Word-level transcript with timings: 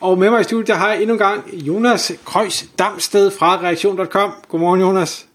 Og 0.00 0.18
med 0.18 0.30
mig 0.30 0.40
i 0.40 0.44
studiet 0.44 0.78
har 0.78 0.92
jeg 0.92 1.00
endnu 1.00 1.14
en 1.14 1.18
gang 1.18 1.54
Jonas 1.54 2.12
Krøjs 2.24 2.68
Damsted 2.78 3.30
fra 3.30 3.60
reaktion.com. 3.62 4.30
Godmorgen 4.48 4.80
Jonas. 4.80 5.26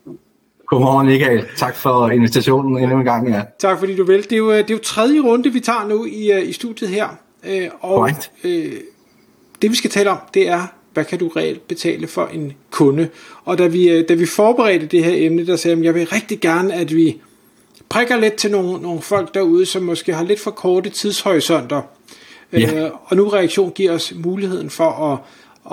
Godmorgen 0.65 1.07
Michael. 1.07 1.45
Tak 1.57 1.75
for 1.75 2.09
invitationen 2.09 2.83
endnu 2.83 2.97
en 2.97 3.05
gang. 3.05 3.29
Ja. 3.29 3.41
Tak 3.59 3.79
fordi 3.79 3.95
du 3.95 4.03
vil. 4.03 4.23
Det 4.23 4.31
er 4.31 4.37
jo, 4.37 4.51
det 4.51 4.69
er 4.69 4.73
jo 4.73 4.79
tredje 4.83 5.19
runde, 5.19 5.53
vi 5.53 5.59
tager 5.59 5.87
nu 5.87 6.05
i, 6.05 6.31
øh, 6.31 6.49
i 6.49 6.53
studiet 6.53 6.89
her. 6.89 7.07
Øh, 7.45 7.69
og 7.79 8.09
øh, 8.43 8.71
det 9.61 9.71
vi 9.71 9.75
skal 9.75 9.89
tale 9.89 10.09
om, 10.09 10.17
det 10.33 10.49
er, 10.49 10.67
hvad 10.93 11.05
kan 11.05 11.19
du 11.19 11.27
reelt 11.27 11.67
betale 11.67 12.07
for 12.07 12.25
en 12.25 12.53
kunde? 12.71 13.09
Og 13.45 13.57
da 13.57 13.67
vi, 13.67 13.89
øh, 13.89 14.09
da 14.09 14.13
vi 14.13 14.25
forberedte 14.25 14.85
det 14.85 15.03
her 15.03 15.13
emne, 15.15 15.47
der 15.47 15.55
sagde 15.55 15.77
jeg, 15.77 15.85
jeg 15.85 15.95
vil 15.95 16.07
rigtig 16.07 16.39
gerne, 16.39 16.73
at 16.73 16.95
vi 16.95 17.21
prikker 17.89 18.17
lidt 18.17 18.33
til 18.33 18.51
nogle, 18.51 18.81
nogle 18.81 19.01
folk 19.01 19.33
derude, 19.33 19.65
som 19.65 19.83
måske 19.83 20.13
har 20.13 20.23
lidt 20.23 20.39
for 20.39 20.51
korte 20.51 20.89
tidshorisonter. 20.89 21.81
Ja. 22.53 22.85
Øh, 22.85 22.91
og 23.05 23.17
nu 23.17 23.27
reaktion 23.27 23.71
giver 23.71 23.91
os 23.91 24.13
muligheden 24.15 24.69
for 24.69 24.89
at, 24.89 25.19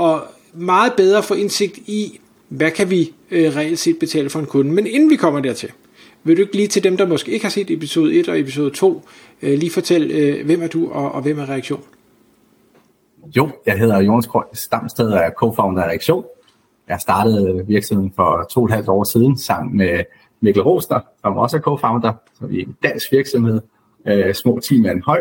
at 0.04 0.20
meget 0.54 0.92
bedre 0.96 1.22
få 1.22 1.34
indsigt 1.34 1.76
i, 1.76 2.20
hvad 2.48 2.70
kan 2.70 2.90
vi 2.90 3.12
øh, 3.30 3.56
reelt 3.56 3.78
set 3.78 3.98
betale 3.98 4.30
for 4.30 4.38
en 4.38 4.46
kunde. 4.46 4.72
Men 4.72 4.86
inden 4.86 5.10
vi 5.10 5.16
kommer 5.16 5.40
dertil, 5.40 5.70
vil 6.24 6.36
du 6.36 6.42
ikke 6.42 6.56
lige 6.56 6.68
til 6.68 6.84
dem, 6.84 6.96
der 6.96 7.06
måske 7.06 7.32
ikke 7.32 7.44
har 7.44 7.50
set 7.50 7.70
episode 7.70 8.14
1 8.14 8.28
og 8.28 8.40
episode 8.40 8.70
2, 8.70 9.02
øh, 9.42 9.58
lige 9.58 9.70
fortælle, 9.70 10.14
øh, 10.14 10.46
hvem 10.46 10.62
er 10.62 10.68
du 10.68 10.90
og, 10.90 11.12
og 11.12 11.22
hvem 11.22 11.38
er 11.38 11.48
reaktion? 11.48 11.82
Jo, 13.36 13.48
jeg 13.66 13.78
hedder 13.78 14.00
Jonas 14.00 14.26
Krøj 14.26 14.44
Stamsted 14.52 15.08
og 15.12 15.18
er 15.18 15.30
co-founder 15.30 15.82
af 15.82 15.88
Reaktion. 15.88 16.24
Jeg 16.88 17.00
startede 17.00 17.64
virksomheden 17.66 18.12
for 18.16 18.48
to 18.50 18.60
og 18.60 18.66
et 18.66 18.72
halvt 18.72 18.88
år 18.88 19.04
siden 19.04 19.38
sammen 19.38 19.76
med 19.76 20.04
Mikkel 20.40 20.62
Rosner, 20.62 21.00
som 21.20 21.36
også 21.36 21.56
er 21.56 21.60
co-founder. 21.60 22.12
Så 22.38 22.46
vi 22.46 22.60
er 22.60 22.66
en 22.66 22.76
dansk 22.82 23.12
virksomhed, 23.12 23.60
øh, 24.06 24.34
små 24.34 24.60
10 24.60 24.80
mand 24.80 25.02
høj, 25.02 25.20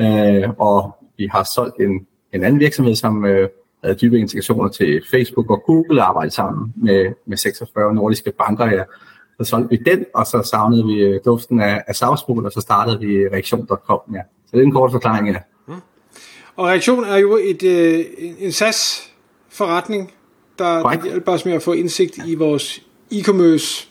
øh, 0.00 0.50
og 0.58 0.96
vi 1.18 1.26
har 1.32 1.48
solgt 1.54 1.76
en, 1.80 2.06
en 2.32 2.44
anden 2.44 2.60
virksomhed, 2.60 2.94
som 2.94 3.24
øh, 3.24 3.48
havde 3.84 3.96
dybe 3.96 4.18
integrationer 4.18 4.68
til 4.68 5.02
Facebook 5.10 5.50
og 5.50 5.62
Google 5.66 6.02
og 6.02 6.08
arbejdet 6.08 6.32
sammen 6.32 6.72
med, 6.76 7.12
med 7.26 7.36
46 7.36 7.94
nordiske 7.94 8.32
banker. 8.38 8.66
Ja. 8.66 8.82
Så 9.40 9.50
solgte 9.50 9.68
vi 9.68 9.90
den, 9.90 10.04
og 10.14 10.26
så 10.26 10.42
savnede 10.50 10.86
vi 10.86 10.94
øh, 10.94 11.20
duften 11.24 11.60
af, 11.60 11.82
af 11.86 11.96
savsmul, 11.96 12.46
og 12.46 12.52
så 12.52 12.60
startede 12.60 13.00
vi 13.00 13.28
reaktion.com. 13.28 14.00
Ja. 14.14 14.20
Så 14.46 14.50
det 14.52 14.58
er 14.58 14.62
en 14.62 14.72
kort 14.72 14.92
forklaring, 14.92 15.28
ja. 15.28 15.38
Mm. 15.68 15.74
Og 16.56 16.66
Reaktion 16.66 17.04
er 17.04 17.16
jo 17.16 17.38
et, 17.42 17.62
øh, 17.62 18.04
en 18.38 18.52
SaaS-forretning, 18.52 20.12
der, 20.58 20.82
der 20.82 21.04
hjælper 21.04 21.32
os 21.32 21.44
med 21.44 21.52
at 21.52 21.62
få 21.62 21.72
indsigt 21.72 22.18
i 22.26 22.34
vores 22.34 22.82
e-commerce 23.12 23.88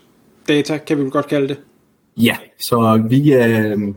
data, 0.48 0.78
kan 0.78 1.06
vi 1.06 1.10
godt 1.10 1.28
kalde 1.28 1.48
det. 1.48 1.60
Ja, 2.18 2.38
så 2.60 3.04
vi 3.10 3.34
øh, 3.34 3.94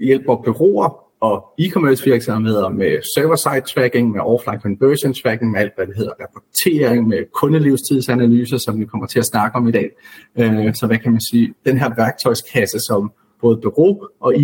hjælper 0.00 0.36
bureauer 0.36 1.06
og 1.20 1.44
e-commerce 1.60 2.04
virksomheder 2.04 2.68
med 2.68 2.98
server-side 3.14 3.60
tracking, 3.74 4.10
med 4.10 4.20
offline 4.20 4.60
conversion 4.60 5.14
tracking, 5.14 5.50
med 5.50 5.60
alt 5.60 5.72
hvad 5.76 5.86
det 5.86 5.96
hedder 5.96 6.12
rapportering, 6.20 7.08
med 7.08 7.24
kundelivstidsanalyser, 7.34 8.58
som 8.58 8.80
vi 8.80 8.84
kommer 8.84 9.06
til 9.06 9.18
at 9.18 9.24
snakke 9.24 9.56
om 9.56 9.68
i 9.68 9.72
dag. 9.72 9.90
Øh, 10.38 10.74
så 10.74 10.86
hvad 10.86 10.98
kan 10.98 11.12
man 11.12 11.20
sige, 11.30 11.54
den 11.66 11.78
her 11.78 11.90
værktøjskasse, 11.96 12.78
som 12.88 13.12
både 13.40 13.56
bureau 13.62 14.00
og 14.20 14.34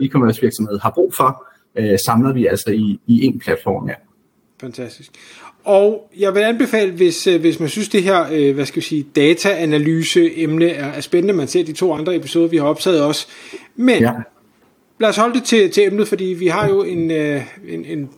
e-commerce 0.00 0.40
virksomhed 0.40 0.78
har 0.82 0.92
brug 0.94 1.14
for, 1.14 1.46
øh, 1.76 1.98
samler 2.06 2.32
vi 2.32 2.46
altså 2.46 2.70
i, 2.70 3.00
i 3.06 3.24
en 3.26 3.38
platform. 3.38 3.88
Ja. 3.88 3.94
Fantastisk. 4.62 5.10
Og 5.64 6.10
jeg 6.18 6.34
vil 6.34 6.40
anbefale, 6.40 6.92
hvis, 6.92 7.26
øh, 7.26 7.40
hvis 7.40 7.60
man 7.60 7.68
synes, 7.68 7.88
det 7.88 8.02
her 8.02 8.52
hvad 8.52 8.66
skal 8.66 8.82
vi 8.82 8.86
sige, 8.86 9.06
data-analyse-emne 9.16 10.68
er, 10.68 10.86
er 10.86 11.00
spændende, 11.00 11.34
man 11.34 11.48
ser 11.48 11.64
de 11.64 11.72
to 11.72 11.94
andre 11.94 12.16
episoder, 12.16 12.48
vi 12.48 12.56
har 12.56 12.64
optaget 12.64 13.02
også. 13.02 13.26
Men 13.76 14.02
ja 14.02 14.12
lad 15.02 15.08
os 15.08 15.16
holde 15.16 15.34
det 15.34 15.44
til, 15.44 15.70
til 15.70 15.86
emnet, 15.86 16.08
fordi 16.08 16.24
vi 16.24 16.46
har 16.46 16.68
jo 16.68 16.82
en, 16.82 17.10
øh, 17.10 17.42
en, 17.68 17.84
en 17.84 18.10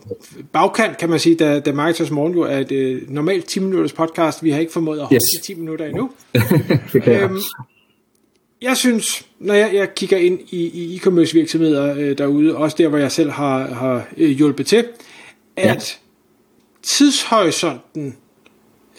bagkant, 0.53 0.97
kan 0.97 1.09
man 1.09 1.19
sige, 1.19 1.35
da, 1.35 1.59
da 1.59 1.71
Marketers 1.71 2.11
Morgen 2.11 2.33
jo 2.33 2.41
er 2.41 2.57
et 2.57 2.71
øh, 2.71 3.01
normalt 3.09 3.45
10 3.45 3.59
minutters 3.59 3.93
podcast. 3.93 4.43
Vi 4.43 4.51
har 4.51 4.59
ikke 4.59 4.73
formået 4.73 4.99
at 4.99 5.05
holde 5.05 5.15
yes. 5.15 5.41
10 5.43 5.53
minutter 5.53 5.85
endnu. 5.85 6.11
øhm, 7.07 7.39
jeg 8.61 8.77
synes, 8.77 9.27
når 9.39 9.53
jeg, 9.53 9.71
jeg 9.73 9.95
kigger 9.95 10.17
ind 10.17 10.39
i, 10.49 10.65
i 10.65 10.95
e-commerce 10.95 11.33
virksomheder 11.33 11.95
øh, 11.97 12.17
derude, 12.17 12.55
også 12.55 12.75
der, 12.79 12.87
hvor 12.87 12.97
jeg 12.97 13.11
selv 13.11 13.31
har, 13.31 13.67
har 13.73 14.07
øh, 14.17 14.29
hjulpet 14.29 14.65
til, 14.65 14.85
at 15.55 15.65
ja 15.65 16.04
tidshorisonten, 16.85 18.15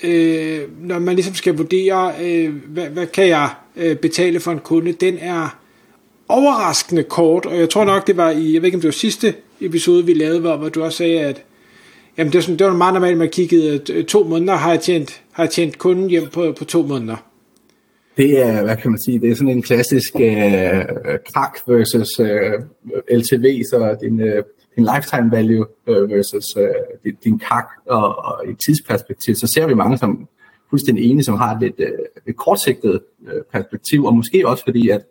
øh, 0.04 0.60
når 0.80 0.98
man 0.98 1.14
ligesom 1.14 1.34
skal 1.34 1.56
vurdere, 1.56 2.12
øh, 2.22 2.54
hvad, 2.66 2.86
hvad 2.86 3.06
kan 3.06 3.28
jeg 3.28 3.50
øh, 3.76 3.97
betale 3.97 4.41
for 4.41 4.52
en 4.52 4.58
kunde, 4.58 4.92
den 4.92 5.19
er 5.20 5.58
overraskende 6.28 7.02
kort, 7.02 7.47
og 7.47 7.58
jeg 7.58 7.70
tror 7.70 7.84
nok, 7.84 8.06
det 8.06 8.16
var 8.16 8.30
i, 8.30 8.52
jeg 8.52 8.62
ved 8.62 8.66
ikke 8.66 8.76
om 8.76 8.80
det 8.80 8.88
var 8.88 8.92
sidste 8.92 9.34
episode, 9.60 10.06
vi 10.06 10.14
lavede, 10.14 10.41
hvor, 10.41 10.56
hvor 10.56 10.69
du 10.69 10.82
også 10.82 10.98
sagde, 10.98 11.20
at 11.20 11.42
jamen, 12.19 12.32
det, 12.32 12.38
var 12.38 12.42
sådan, 12.42 12.58
det 12.58 12.66
var 12.66 12.74
meget 12.74 12.94
normalt, 12.94 13.12
at 13.12 13.19
man 13.19 13.30
kiggede 13.30 13.92
øh, 13.92 14.04
to 14.04 14.24
måneder, 14.24 14.54
har 14.54 14.70
jeg 14.70 14.80
tjent, 14.80 15.22
har 15.32 15.42
jeg 15.42 15.50
tjent 15.50 15.78
kunden 15.78 16.10
hjem 16.10 16.26
på, 16.32 16.53
på 16.58 16.64
to 16.64 16.82
måneder. 16.82 17.16
Det 18.16 18.38
er, 18.38 18.62
hvad 18.62 18.76
kan 18.76 18.91
man 18.91 19.00
sige, 19.06 19.20
det 19.20 19.30
er 19.30 19.34
sådan 19.34 19.48
en 19.48 19.62
klassisk 19.62 20.14
øh, 20.20 20.84
krak 21.32 21.58
versus 21.66 22.20
øh, 22.20 22.53
LTV, 23.18 23.62
så 23.62 23.97
din, 24.03 24.20
øh, 24.20 24.42
din 24.76 24.88
lifetime 24.94 25.31
value 25.31 25.66
øh, 25.87 26.10
versus 26.10 26.56
øh, 26.56 26.64
din, 27.04 27.14
din 27.25 27.38
kak, 27.38 27.66
og, 27.87 28.25
og 28.25 28.48
i 28.48 28.54
tidsperspektiv, 28.54 29.34
så 29.34 29.47
ser 29.47 29.66
vi 29.66 29.75
mange 29.75 29.98
som 29.98 30.28
fuldstændig 30.70 31.10
enige, 31.10 31.25
som 31.25 31.37
har 31.37 31.54
et 31.54 31.60
lidt 31.60 31.75
øh, 31.78 31.92
et 32.26 32.37
kortsigtet 32.37 33.00
øh, 33.26 33.42
perspektiv, 33.53 34.04
og 34.04 34.15
måske 34.15 34.48
også 34.48 34.65
fordi, 34.65 34.88
at 34.88 35.03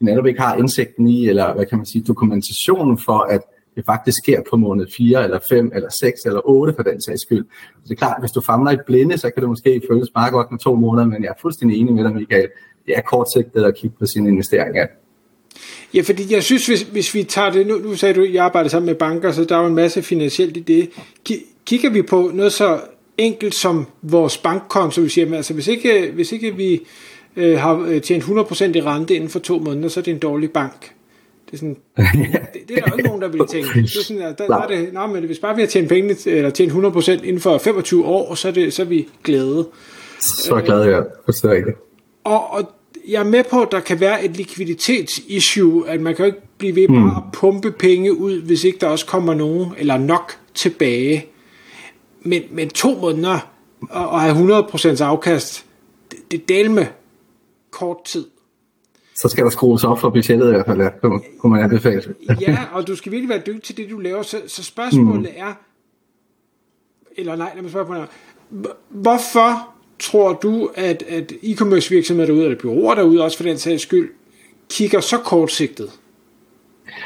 netop 0.00 0.26
ikke 0.26 0.40
har 0.40 0.56
indsigten 0.56 1.08
i, 1.08 1.28
eller 1.28 1.54
hvad 1.54 1.66
kan 1.66 1.78
man 1.78 1.86
sige, 1.86 2.04
dokumentationen 2.04 2.98
for, 2.98 3.18
at 3.18 3.40
det 3.76 3.84
faktisk 3.86 4.18
sker 4.22 4.42
på 4.50 4.56
måned 4.56 4.86
4, 4.96 5.24
eller 5.24 5.38
5, 5.48 5.72
eller 5.74 5.88
6, 5.90 6.20
eller 6.24 6.40
8 6.44 6.74
for 6.76 6.82
den 6.82 7.00
sags 7.00 7.22
skyld. 7.22 7.44
Så 7.74 7.80
det 7.84 7.90
er 7.90 7.94
klart, 7.94 8.20
hvis 8.20 8.30
du 8.30 8.40
famler 8.40 8.70
i 8.70 8.76
blinde, 8.86 9.18
så 9.18 9.30
kan 9.30 9.40
det 9.40 9.48
måske 9.48 9.82
føles 9.90 10.08
meget 10.14 10.32
godt 10.32 10.50
med 10.50 10.58
to 10.58 10.74
måneder, 10.74 11.06
men 11.06 11.22
jeg 11.22 11.28
er 11.28 11.40
fuldstændig 11.40 11.80
enig 11.80 11.94
med 11.94 12.04
dig, 12.04 12.14
Michael. 12.14 12.48
Det 12.86 12.96
er 12.96 13.00
kortsigtet 13.00 13.64
at 13.64 13.76
kigge 13.76 13.96
på 13.98 14.06
sine 14.06 14.28
investeringer. 14.28 14.86
Ja, 15.94 16.00
fordi 16.00 16.34
jeg 16.34 16.42
synes, 16.42 16.66
hvis, 16.66 16.82
hvis 16.82 17.14
vi 17.14 17.22
tager 17.22 17.50
det, 17.50 17.66
nu, 17.66 17.78
nu 17.78 17.94
sagde 17.94 18.14
du, 18.14 18.22
at 18.22 18.34
jeg 18.34 18.44
arbejder 18.44 18.70
sammen 18.70 18.86
med 18.86 18.94
banker, 18.94 19.32
så 19.32 19.44
der 19.44 19.56
er 19.56 19.60
jo 19.60 19.66
en 19.66 19.74
masse 19.74 20.02
finansielt 20.02 20.56
i 20.56 20.60
det. 20.60 20.90
Kigger 21.66 21.90
vi 21.90 22.02
på 22.02 22.30
noget 22.34 22.52
så 22.52 22.80
enkelt 23.18 23.54
som 23.54 23.86
vores 24.02 24.38
bankkonto, 24.38 25.00
vi 25.00 25.08
siger, 25.08 25.36
altså 25.36 25.54
hvis 25.54 25.68
ikke, 25.68 26.10
hvis 26.14 26.32
ikke 26.32 26.56
vi 26.56 26.80
øh, 27.36 27.58
har 27.58 27.78
øh, 27.88 28.00
tjent 28.00 28.24
100% 28.24 28.28
i 28.64 28.80
rente 28.80 29.14
inden 29.14 29.30
for 29.30 29.38
to 29.38 29.58
måneder, 29.58 29.88
så 29.88 30.00
er 30.00 30.04
det 30.04 30.10
en 30.10 30.18
dårlig 30.18 30.50
bank. 30.50 30.92
Det 31.46 31.52
er, 31.52 31.56
sådan, 31.56 31.76
det, 32.54 32.68
det 32.68 32.78
er 32.78 32.84
der 32.84 32.90
jo 32.90 32.96
ikke 32.96 33.08
nogen, 33.08 33.22
der 33.22 33.28
vil 33.28 33.46
tænke. 33.48 33.68
Det 33.82 33.96
er 33.96 34.04
sådan, 34.04 34.22
at 34.22 34.38
der, 34.38 34.46
der 34.46 34.56
er 34.56 34.66
det, 34.66 34.92
nej, 34.92 35.06
men 35.06 35.24
hvis 35.24 35.38
bare 35.38 35.54
vi 35.54 35.62
har 35.62 35.68
tjent, 35.68 35.88
penge, 35.88 36.16
eller 36.26 36.50
tjent 36.50 36.72
100% 36.72 37.10
inden 37.10 37.40
for 37.40 37.58
25 37.58 38.04
år, 38.04 38.34
så 38.34 38.48
er, 38.48 38.52
det, 38.52 38.72
så 38.72 38.82
er 38.82 38.86
vi 38.86 39.08
glade. 39.24 39.68
Så 40.20 40.54
er 40.54 40.60
glade, 40.60 40.84
ja. 40.84 41.00
Forstår 41.24 41.52
ikke. 41.52 41.72
Og, 42.24 42.52
og 42.52 42.70
jeg 43.08 43.20
er 43.20 43.24
med 43.24 43.44
på, 43.50 43.62
at 43.62 43.68
der 43.72 43.80
kan 43.80 44.00
være 44.00 44.24
et 44.24 44.36
likviditetsissue, 44.36 45.88
at 45.88 46.00
man 46.00 46.16
kan 46.16 46.24
jo 46.24 46.26
ikke 46.26 46.46
blive 46.58 46.76
ved 46.76 46.88
bare 46.88 46.96
mm. 46.96 47.16
at 47.16 47.22
pumpe 47.32 47.72
penge 47.72 48.18
ud, 48.18 48.42
hvis 48.42 48.64
ikke 48.64 48.78
der 48.78 48.86
også 48.86 49.06
kommer 49.06 49.34
nogen, 49.34 49.74
eller 49.78 49.98
nok 49.98 50.32
tilbage. 50.54 51.26
Men, 52.20 52.42
men 52.50 52.68
to 52.70 52.98
måneder 52.98 53.38
og, 53.90 54.08
og 54.08 54.20
have 54.20 54.60
100% 54.60 55.02
afkast, 55.02 55.66
det, 56.10 56.18
det 56.30 56.48
del 56.48 56.70
med 56.70 56.86
kort 57.70 58.04
tid. 58.04 58.26
Så 59.14 59.28
skal 59.28 59.44
der 59.44 59.50
skrues 59.50 59.84
op 59.84 60.00
for 60.00 60.10
budgettet 60.10 60.46
i 60.46 60.50
hvert 60.50 60.66
fald, 60.66 60.80
ja, 60.80 60.88
kunne 61.38 61.52
man 61.52 61.62
anbefale. 61.62 62.14
ja, 62.40 62.58
og 62.72 62.86
du 62.86 62.96
skal 62.96 63.12
virkelig 63.12 63.28
være 63.28 63.42
dygtig 63.46 63.62
til 63.62 63.76
det, 63.76 63.90
du 63.90 63.98
laver. 63.98 64.22
Så, 64.22 64.42
så 64.46 64.64
spørgsmålet 64.64 65.30
mm. 65.36 65.36
er, 65.36 65.52
eller 67.16 67.36
nej, 67.36 67.50
lad 67.54 67.62
mig 67.62 67.70
spørge 67.70 67.86
på 67.86 67.92
noget. 67.92 68.08
Hvorfor 68.88 69.71
tror 70.02 70.32
du, 70.32 70.70
at, 70.74 71.02
at 71.08 71.32
e-commerce 71.32 71.90
virksomheder 71.90 72.26
derude, 72.26 72.44
eller 72.44 72.58
byråer 72.58 72.94
derude, 72.94 73.24
også 73.24 73.36
for 73.36 73.44
den 73.44 73.58
sags 73.58 73.82
skyld, 73.82 74.10
kigger 74.70 75.00
så 75.00 75.18
kortsigtet? 75.18 75.90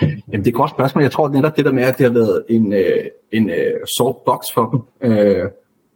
Jamen, 0.02 0.20
det 0.32 0.46
er 0.46 0.46
et 0.46 0.54
godt 0.54 0.70
spørgsmål. 0.70 1.02
Jeg 1.02 1.12
tror 1.12 1.28
netop 1.28 1.56
det 1.56 1.64
der 1.64 1.72
med, 1.72 1.82
at 1.82 1.98
det 1.98 2.06
har 2.06 2.12
været 2.12 2.44
en, 2.48 2.72
øh, 2.72 3.04
en 3.32 3.50
øh, 3.50 3.87
sort 3.98 4.16
box 4.26 4.44
for 4.54 4.70
dem. 4.70 5.10
Øh, 5.10 5.44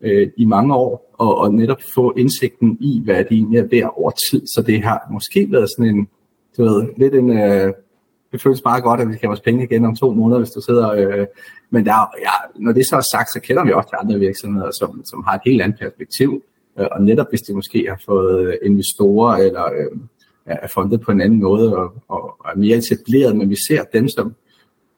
øh, 0.03 0.29
i 0.37 0.45
mange 0.45 0.75
år, 0.75 1.15
og, 1.19 1.39
og 1.39 1.55
netop 1.55 1.83
få 1.95 2.15
indsigten 2.17 2.79
i, 2.81 3.01
hvad 3.05 3.17
det 3.17 3.33
egentlig 3.33 3.59
er 3.59 3.67
værd 3.71 3.95
over 3.97 4.11
tid. 4.31 4.47
Så 4.47 4.63
det 4.67 4.85
har 4.85 5.09
måske 5.11 5.49
været 5.51 5.69
sådan 5.77 5.97
en, 5.97 6.09
du 6.57 6.65
ved, 6.65 6.89
lidt 6.97 7.15
en, 7.15 7.39
øh, 7.39 7.73
det 8.33 8.43
føles 8.43 8.61
bare 8.61 8.81
godt, 8.81 9.01
at 9.01 9.09
vi 9.09 9.13
skal 9.13 9.21
have 9.21 9.31
vores 9.31 9.41
penge 9.41 9.65
igen 9.65 9.85
om 9.85 9.97
to 9.97 10.11
måneder, 10.15 10.39
hvis 10.41 10.51
du 10.51 10.61
sidder... 10.61 10.91
Øh, 10.93 11.27
men 11.71 11.85
der, 11.85 12.11
ja, 12.21 12.61
når 12.65 12.73
det 12.73 12.87
så 12.87 12.97
er 12.97 13.17
sagt, 13.17 13.33
så 13.33 13.41
kender 13.41 13.65
vi 13.65 13.73
også 13.73 13.89
til 13.89 13.97
andre 14.01 14.19
virksomheder, 14.19 14.71
som, 14.71 15.03
som 15.05 15.25
har 15.27 15.35
et 15.35 15.41
helt 15.45 15.63
andet 15.63 15.79
perspektiv. 15.79 16.43
Øh, 16.79 16.87
og 16.93 17.03
netop 17.03 17.27
hvis 17.31 17.41
de 17.41 17.55
måske 17.55 17.87
har 17.89 18.01
fået 18.07 18.47
øh, 18.47 18.55
investorer 18.63 19.37
eller 19.37 19.65
øh, 19.65 19.99
er 20.47 20.69
fundet 20.69 21.01
på 21.01 21.13
en 21.13 21.21
anden 21.21 21.41
måde 21.41 21.77
og, 21.77 21.93
og 22.09 22.37
er 22.45 22.59
mere 22.59 22.77
etableret, 22.77 23.37
men 23.37 23.51
vi 23.51 23.57
ser 23.69 23.85
dem, 23.85 24.09
som 24.09 24.35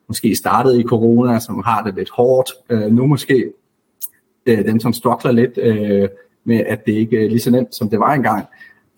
måske 0.09 0.37
startede 0.37 0.81
i 0.81 0.85
corona, 0.85 1.39
som 1.39 1.63
har 1.65 1.83
det 1.83 1.95
lidt 1.95 2.11
hårdt. 2.11 2.51
Øh, 2.71 2.93
nu 2.93 3.07
måske 3.07 3.53
øh, 4.47 4.65
dem, 4.65 4.81
som 4.81 4.93
struggler 4.93 5.33
lidt 5.33 5.59
øh, 5.59 6.09
med, 6.45 6.61
at 6.67 6.87
det 6.87 6.93
ikke 6.93 7.25
er 7.25 7.29
lige 7.29 7.41
så 7.41 7.51
nemt, 7.51 7.77
som 7.77 7.91
det 7.91 7.99
var 7.99 8.15
engang. 8.15 8.47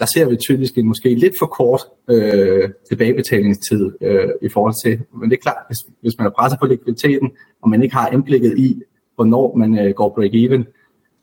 Der 0.01 0.07
ser 0.15 0.29
vi 0.29 0.37
typisk 0.37 0.79
en 0.79 0.87
måske 0.87 1.15
lidt 1.15 1.35
for 1.39 1.47
kort 1.47 1.81
øh, 2.11 2.71
tilbagebetalingstid 2.89 3.93
øh, 4.01 4.29
i 4.43 4.49
forhold 4.49 4.75
til, 4.85 5.01
men 5.21 5.31
det 5.31 5.37
er 5.37 5.41
klart, 5.43 5.65
hvis, 5.69 5.79
hvis 6.01 6.19
man 6.19 6.27
er 6.27 6.31
presset 6.31 6.61
på 6.61 6.67
likviditeten, 6.67 7.31
og 7.63 7.71
man 7.71 7.83
ikke 7.83 7.95
har 7.95 8.09
indblikket 8.09 8.59
i, 8.59 8.83
hvornår 9.15 9.57
man 9.57 9.79
øh, 9.79 9.95
går 9.95 10.15
break-even, 10.19 10.65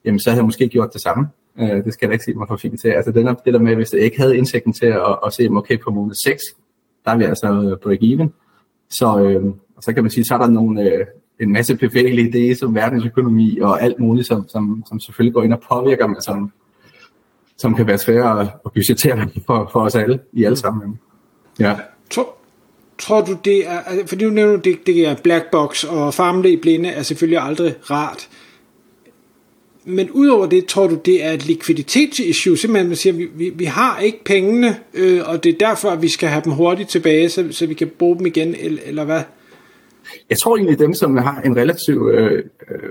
jamen 0.06 0.20
så 0.20 0.30
har 0.30 0.38
jeg 0.38 0.46
måske 0.46 0.68
gjort 0.68 0.94
det 0.94 1.02
samme. 1.02 1.28
Øh, 1.60 1.84
det 1.86 1.94
skal 1.94 2.08
jeg 2.08 2.14
ikke 2.14 2.26
sige 2.26 2.38
mig 2.38 2.48
for 2.48 2.58
fint 2.58 2.82
til. 2.82 2.90
Altså 2.90 3.12
det 3.12 3.26
der, 3.26 3.34
det 3.34 3.54
der 3.54 3.60
med, 3.60 3.76
hvis 3.76 3.94
jeg 3.94 4.02
ikke 4.02 4.20
havde 4.20 4.38
indsigten 4.38 4.74
til 4.74 4.86
at, 4.86 5.20
at 5.26 5.34
se, 5.34 5.48
okay, 5.52 5.80
på 5.80 5.92
måned 5.92 6.16
6, 6.26 6.42
der 7.06 7.12
er 7.12 7.18
vi 7.18 7.24
altså 7.24 7.78
break-even. 7.86 8.30
Så, 8.90 9.20
øh, 9.20 9.54
så 9.82 9.94
kan 9.94 10.04
man 10.04 10.12
sige, 10.12 10.26
så 10.26 10.34
er 10.34 10.38
der 10.38 10.48
nogle, 10.48 10.82
øh, 10.82 11.06
en 11.42 11.52
masse 11.54 11.76
bevægelige 11.76 12.52
idéer 12.52 12.60
som 12.60 12.76
verdensøkonomi 12.76 13.60
og 13.60 13.82
alt 13.82 14.00
muligt, 14.00 14.28
som, 14.28 14.48
som, 14.48 14.84
som 14.88 15.00
selvfølgelig 15.00 15.34
går 15.34 15.44
ind 15.44 15.54
og 15.54 15.62
påvirker, 15.70 16.08
mig, 16.08 16.24
som, 16.24 16.52
som 17.58 17.76
kan 17.76 17.88
være 17.88 17.98
svære 17.98 18.42
at 18.42 18.72
budgettere 18.74 19.30
for, 19.46 19.70
for 19.72 19.80
os 19.80 19.96
alle 19.96 20.20
i 20.34 20.44
alle 20.44 20.58
sammen. 20.58 21.00
Ja. 21.60 21.76
Tror, 22.10 22.36
tror 22.98 23.22
du 23.22 23.38
det 23.46 23.68
er, 23.68 23.80
altså, 23.80 24.08
fordi 24.08 24.26
du 24.26 24.30
nævner, 24.30 24.58
det, 24.58 24.80
det 24.86 25.08
er 25.08 25.16
black 25.24 25.52
box, 25.52 25.84
og 25.84 26.14
farmle 26.14 26.52
i 26.52 26.58
blinde 26.58 26.90
er 26.90 27.02
selvfølgelig 27.02 27.40
aldrig 27.42 27.76
rart, 27.92 28.30
men 29.86 30.12
udover 30.12 30.46
det, 30.46 30.66
tror 30.66 30.88
du, 30.88 30.96
det 30.96 31.26
er 31.26 31.32
et 31.32 31.48
likviditetsissue? 31.48 32.58
Simpelthen, 32.58 32.88
man 32.88 32.96
siger, 32.96 33.14
vi, 33.14 33.28
vi, 33.36 33.50
vi 33.50 33.66
har 33.66 34.00
ikke 34.00 34.24
pengene, 34.24 34.76
øh, 34.94 35.22
og 35.26 35.44
det 35.44 35.54
er 35.54 35.68
derfor, 35.68 35.90
at 35.90 36.02
vi 36.02 36.08
skal 36.08 36.30
have 36.30 36.42
dem 36.46 36.54
hurtigt 36.54 36.90
tilbage, 36.90 37.30
så, 37.30 37.48
så 37.52 37.66
vi 37.66 37.74
kan 37.74 37.88
bruge 37.88 38.18
dem 38.18 38.26
igen, 38.26 38.56
eller, 38.56 38.82
eller 38.86 39.06
hvad? 39.06 39.22
Jeg 40.30 40.38
tror 40.38 40.58
egentlig, 40.58 40.80
dem, 40.80 40.94
som 40.94 41.18
har 41.18 41.42
en 41.42 41.58
relativ, 41.58 42.12
øh, 42.14 42.44
øh, 42.72 42.90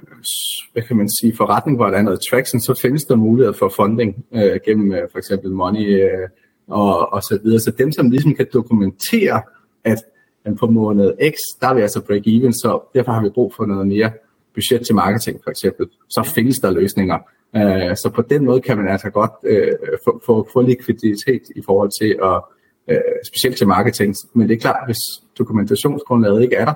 hvad 0.73 0.83
kan 0.83 0.97
man 0.97 1.09
sige, 1.21 1.37
forretning, 1.37 1.77
hvor 1.77 1.87
der 1.87 1.99
er 1.99 2.03
noget 2.03 2.21
traction, 2.31 2.61
så 2.61 2.75
findes 2.75 3.05
der 3.05 3.17
muligheder 3.17 3.53
for 3.53 3.73
funding 3.77 4.25
øh, 4.35 4.61
gennem 4.67 4.93
øh, 4.93 5.09
for 5.13 5.19
eksempel 5.19 5.51
money 5.51 6.03
øh, 6.03 6.29
og, 6.69 7.13
og 7.13 7.23
så 7.23 7.39
videre. 7.43 7.61
Så 7.61 7.71
dem, 7.71 7.93
som 7.93 8.11
ligesom 8.11 8.35
kan 8.35 8.47
dokumentere, 8.53 9.43
at 9.85 9.99
på 10.59 10.67
måned 10.67 11.13
X, 11.31 11.37
der 11.61 11.69
er 11.69 11.75
vi 11.75 11.81
altså 11.81 12.01
break 12.01 12.23
even, 12.27 12.53
så 12.53 12.81
derfor 12.95 13.13
har 13.13 13.23
vi 13.23 13.29
brug 13.29 13.55
for 13.57 13.67
noget 13.67 13.87
mere 13.87 14.11
budget 14.61 14.87
til 14.87 14.95
marketing 14.95 15.41
for 15.45 15.51
eksempel, 15.51 15.87
så 16.09 16.23
findes 16.35 16.59
der 16.59 16.71
løsninger. 16.71 17.19
Øh, 17.57 17.97
så 17.97 18.11
på 18.15 18.23
den 18.23 18.45
måde 18.45 18.61
kan 18.61 18.77
man 18.77 18.89
altså 18.89 19.11
godt 19.11 19.33
øh, 19.45 19.73
få, 20.05 20.23
få, 20.27 20.49
få 20.53 20.61
likviditet 20.61 21.43
i 21.57 21.63
forhold 21.67 21.91
til 22.01 22.17
at, 22.23 22.39
øh, 22.91 23.13
specielt 23.27 23.57
til 23.57 23.67
marketing. 23.67 24.15
Men 24.35 24.49
det 24.49 24.55
er 24.55 24.61
klart, 24.61 24.87
hvis 24.87 25.03
dokumentationsgrundlaget 25.39 26.43
ikke 26.43 26.57
er 26.57 26.65
der, 26.65 26.75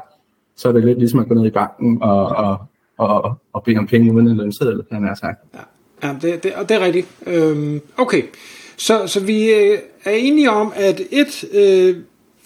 så 0.56 0.69
er 0.69 0.72
det 0.72 0.84
lidt 0.84 0.98
ligesom 0.98 1.20
at 1.20 1.28
gå 1.28 1.34
ned 1.34 1.46
i 1.46 1.50
banken 1.50 2.02
og, 2.02 2.26
og, 2.26 2.56
og, 2.98 3.34
og 3.52 3.62
bede 3.62 3.78
om 3.78 3.86
penge 3.86 4.12
uden 4.12 4.28
en 4.28 4.36
lønseddel, 4.36 4.82
han 4.92 5.04
har 5.04 5.14
sagt. 5.14 5.38
Ja, 5.54 6.08
ja 6.08 6.14
det, 6.22 6.42
det, 6.42 6.54
og 6.54 6.69
det 6.69 6.76
er 6.76 6.81
rigtigt. 6.81 7.06
Øhm, 7.26 7.81
okay, 7.96 8.22
så, 8.76 9.06
så 9.06 9.25
vi 9.25 9.52
øh, 9.52 9.78
er 10.04 10.10
enige 10.10 10.50
om, 10.50 10.72
at 10.76 11.00
et, 11.10 11.44
øh, 11.54 11.96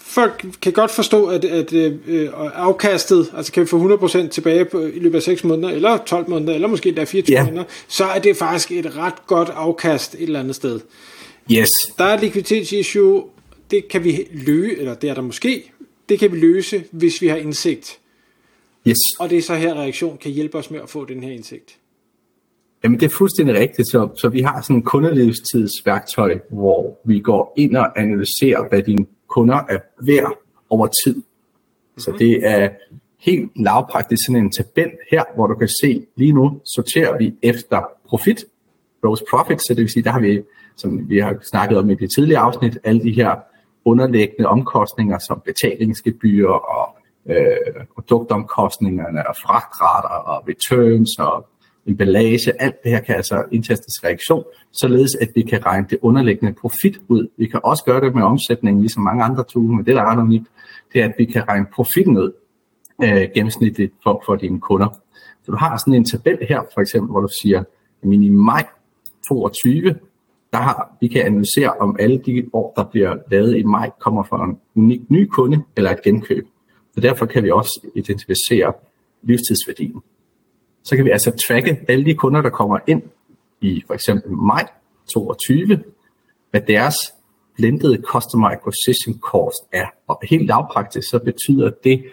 folk 0.09 0.45
kan 0.61 0.73
godt 0.73 0.91
forstå, 0.91 1.25
at, 1.25 1.45
at 1.45 1.73
øh, 1.73 2.29
afkastet, 2.55 3.31
altså 3.37 3.51
kan 3.51 3.61
vi 3.61 3.67
få 3.67 3.95
100% 3.95 4.27
tilbage 4.27 4.65
på, 4.65 4.81
i 4.81 4.99
løbet 4.99 5.15
af 5.15 5.23
6 5.23 5.43
måneder, 5.43 5.69
eller 5.69 5.97
12 5.97 6.29
måneder, 6.29 6.53
eller 6.53 6.67
måske 6.67 6.89
endda 6.89 7.03
24 7.03 7.37
ja. 7.37 7.45
måneder, 7.45 7.63
så 7.87 8.05
er 8.05 8.19
det 8.19 8.37
faktisk 8.37 8.71
et 8.71 8.97
ret 8.97 9.27
godt 9.27 9.49
afkast 9.49 10.13
et 10.15 10.21
eller 10.21 10.39
andet 10.39 10.55
sted. 10.55 10.79
Yes. 11.51 11.69
Der 11.97 12.03
er 12.03 12.13
et 12.13 12.21
likviditetsissue, 12.21 13.23
det 13.71 13.87
kan 13.87 14.03
vi 14.03 14.27
løse, 14.31 14.77
eller 14.77 14.93
det 14.93 15.09
er 15.09 15.13
der 15.13 15.21
måske, 15.21 15.71
det 16.09 16.19
kan 16.19 16.31
vi 16.31 16.37
løse, 16.37 16.83
hvis 16.91 17.21
vi 17.21 17.27
har 17.27 17.35
indsigt. 17.35 17.99
Yes. 18.87 18.97
Og 19.19 19.29
det 19.29 19.37
er 19.37 19.41
så 19.41 19.55
her, 19.55 19.73
reaktion 19.73 20.17
kan 20.17 20.31
hjælpe 20.31 20.57
os 20.57 20.71
med 20.71 20.79
at 20.79 20.89
få 20.89 21.05
den 21.05 21.23
her 21.23 21.31
indsigt. 21.31 21.77
Jamen 22.83 22.99
det 22.99 23.05
er 23.05 23.09
fuldstændig 23.09 23.55
rigtigt, 23.55 23.91
så, 23.91 24.09
så 24.15 24.29
vi 24.29 24.41
har 24.41 24.61
sådan 24.61 24.75
en 24.75 24.83
kundelivstidsværktøj, 24.83 26.39
hvor 26.49 26.99
vi 27.05 27.19
går 27.19 27.53
ind 27.57 27.75
og 27.75 27.99
analyserer, 28.01 28.69
hvad 28.69 28.83
dine 28.83 29.05
kunder 29.29 29.55
er 29.69 29.79
værd 30.01 30.37
over 30.69 30.87
tid. 31.05 31.15
Mm-hmm. 31.15 31.99
Så 31.99 32.15
det 32.19 32.47
er 32.47 32.69
helt 33.19 33.51
lavpraktisk 33.55 34.25
sådan 34.25 34.43
en 34.43 34.51
tabel 34.51 34.91
her, 35.11 35.23
hvor 35.35 35.47
du 35.47 35.55
kan 35.55 35.69
se, 35.81 36.05
lige 36.15 36.33
nu 36.33 36.61
sorterer 36.75 37.17
vi 37.17 37.35
efter 37.43 37.81
profit, 38.07 38.45
gross 39.01 39.23
profit, 39.29 39.61
så 39.61 39.73
det 39.73 39.77
vil 39.77 39.89
sige, 39.89 40.03
der 40.03 40.11
har 40.11 40.19
vi, 40.19 40.41
som 40.75 41.09
vi 41.09 41.19
har 41.19 41.35
snakket 41.41 41.77
om 41.77 41.89
i 41.89 41.95
det 41.95 42.11
tidligere 42.11 42.41
afsnit, 42.41 42.77
alle 42.83 43.03
de 43.03 43.11
her 43.11 43.35
underliggende 43.85 44.49
omkostninger 44.49 45.19
som 45.19 45.41
betalingsgebyr 45.45 46.47
og 46.47 46.97
øh, 47.29 47.85
produktomkostningerne 47.93 49.27
og 49.27 49.35
fragtrater 49.35 50.15
og 50.15 50.47
returns 50.47 51.19
og 51.19 51.47
emballage, 51.89 52.61
alt 52.61 52.83
det 52.83 52.91
her 52.91 52.99
kan 52.99 53.15
altså 53.15 53.43
indtastes 53.51 54.03
reaktion, 54.03 54.43
således 54.71 55.15
at 55.15 55.29
vi 55.35 55.41
kan 55.41 55.65
regne 55.65 55.85
det 55.89 55.97
underliggende 56.01 56.53
profit 56.53 57.01
ud. 57.07 57.27
Vi 57.37 57.47
kan 57.47 57.59
også 57.63 57.83
gøre 57.83 58.01
det 58.01 58.15
med 58.15 58.23
omsætningen, 58.23 58.81
ligesom 58.81 59.03
mange 59.03 59.23
andre 59.23 59.43
tools, 59.43 59.69
men 59.69 59.85
det 59.85 59.95
der 59.95 60.01
er 60.01 60.11
ret 60.11 60.19
unikt, 60.19 60.47
det 60.93 61.01
er, 61.01 61.05
at 61.05 61.13
vi 61.17 61.25
kan 61.25 61.47
regne 61.47 61.65
profitten 61.73 62.17
ud 62.17 62.31
øh, 63.03 63.27
gennemsnitligt 63.35 63.93
for, 64.03 64.23
for 64.25 64.35
dine 64.35 64.59
kunder. 64.59 64.87
Så 65.43 65.51
du 65.51 65.57
har 65.57 65.77
sådan 65.77 65.93
en 65.93 66.05
tabel 66.05 66.37
her, 66.49 66.61
for 66.73 66.81
eksempel, 66.81 67.11
hvor 67.11 67.21
du 67.21 67.29
siger, 67.41 67.59
at 68.03 68.09
i 68.11 68.29
maj 68.29 68.65
22, 69.29 69.95
der 70.53 70.57
har, 70.57 70.97
vi 71.01 71.07
kan 71.07 71.21
analysere, 71.21 71.69
om 71.69 71.95
alle 71.99 72.17
de 72.17 72.49
år, 72.53 72.73
der 72.75 72.83
bliver 72.83 73.15
lavet 73.31 73.57
i 73.57 73.63
maj, 73.63 73.91
kommer 73.99 74.23
fra 74.23 74.45
en 74.45 74.57
unik 74.75 75.01
ny 75.09 75.25
kunde 75.25 75.63
eller 75.77 75.91
et 75.91 76.01
genkøb. 76.01 76.47
Så 76.93 76.99
derfor 77.01 77.25
kan 77.25 77.43
vi 77.43 77.51
også 77.51 77.87
identificere 77.95 78.73
livstidsværdien. 79.21 80.01
Så 80.89 80.95
kan 80.95 81.05
vi 81.05 81.09
altså 81.09 81.31
tracke 81.47 81.79
alle 81.87 82.05
de 82.05 82.13
kunder, 82.13 82.41
der 82.41 82.49
kommer 82.49 82.79
ind 82.87 83.01
i 83.61 83.83
for 83.87 83.93
eksempel 83.93 84.31
maj 84.31 84.67
22, 85.13 85.83
hvad 86.51 86.61
deres 86.61 86.95
blended 87.55 88.03
customer 88.03 88.49
acquisition 88.49 89.19
cost 89.19 89.57
er. 89.73 89.85
Og 90.07 90.19
helt 90.23 90.47
lavpraktisk, 90.47 91.09
så 91.09 91.19
betyder 91.19 91.71
det, 91.83 92.03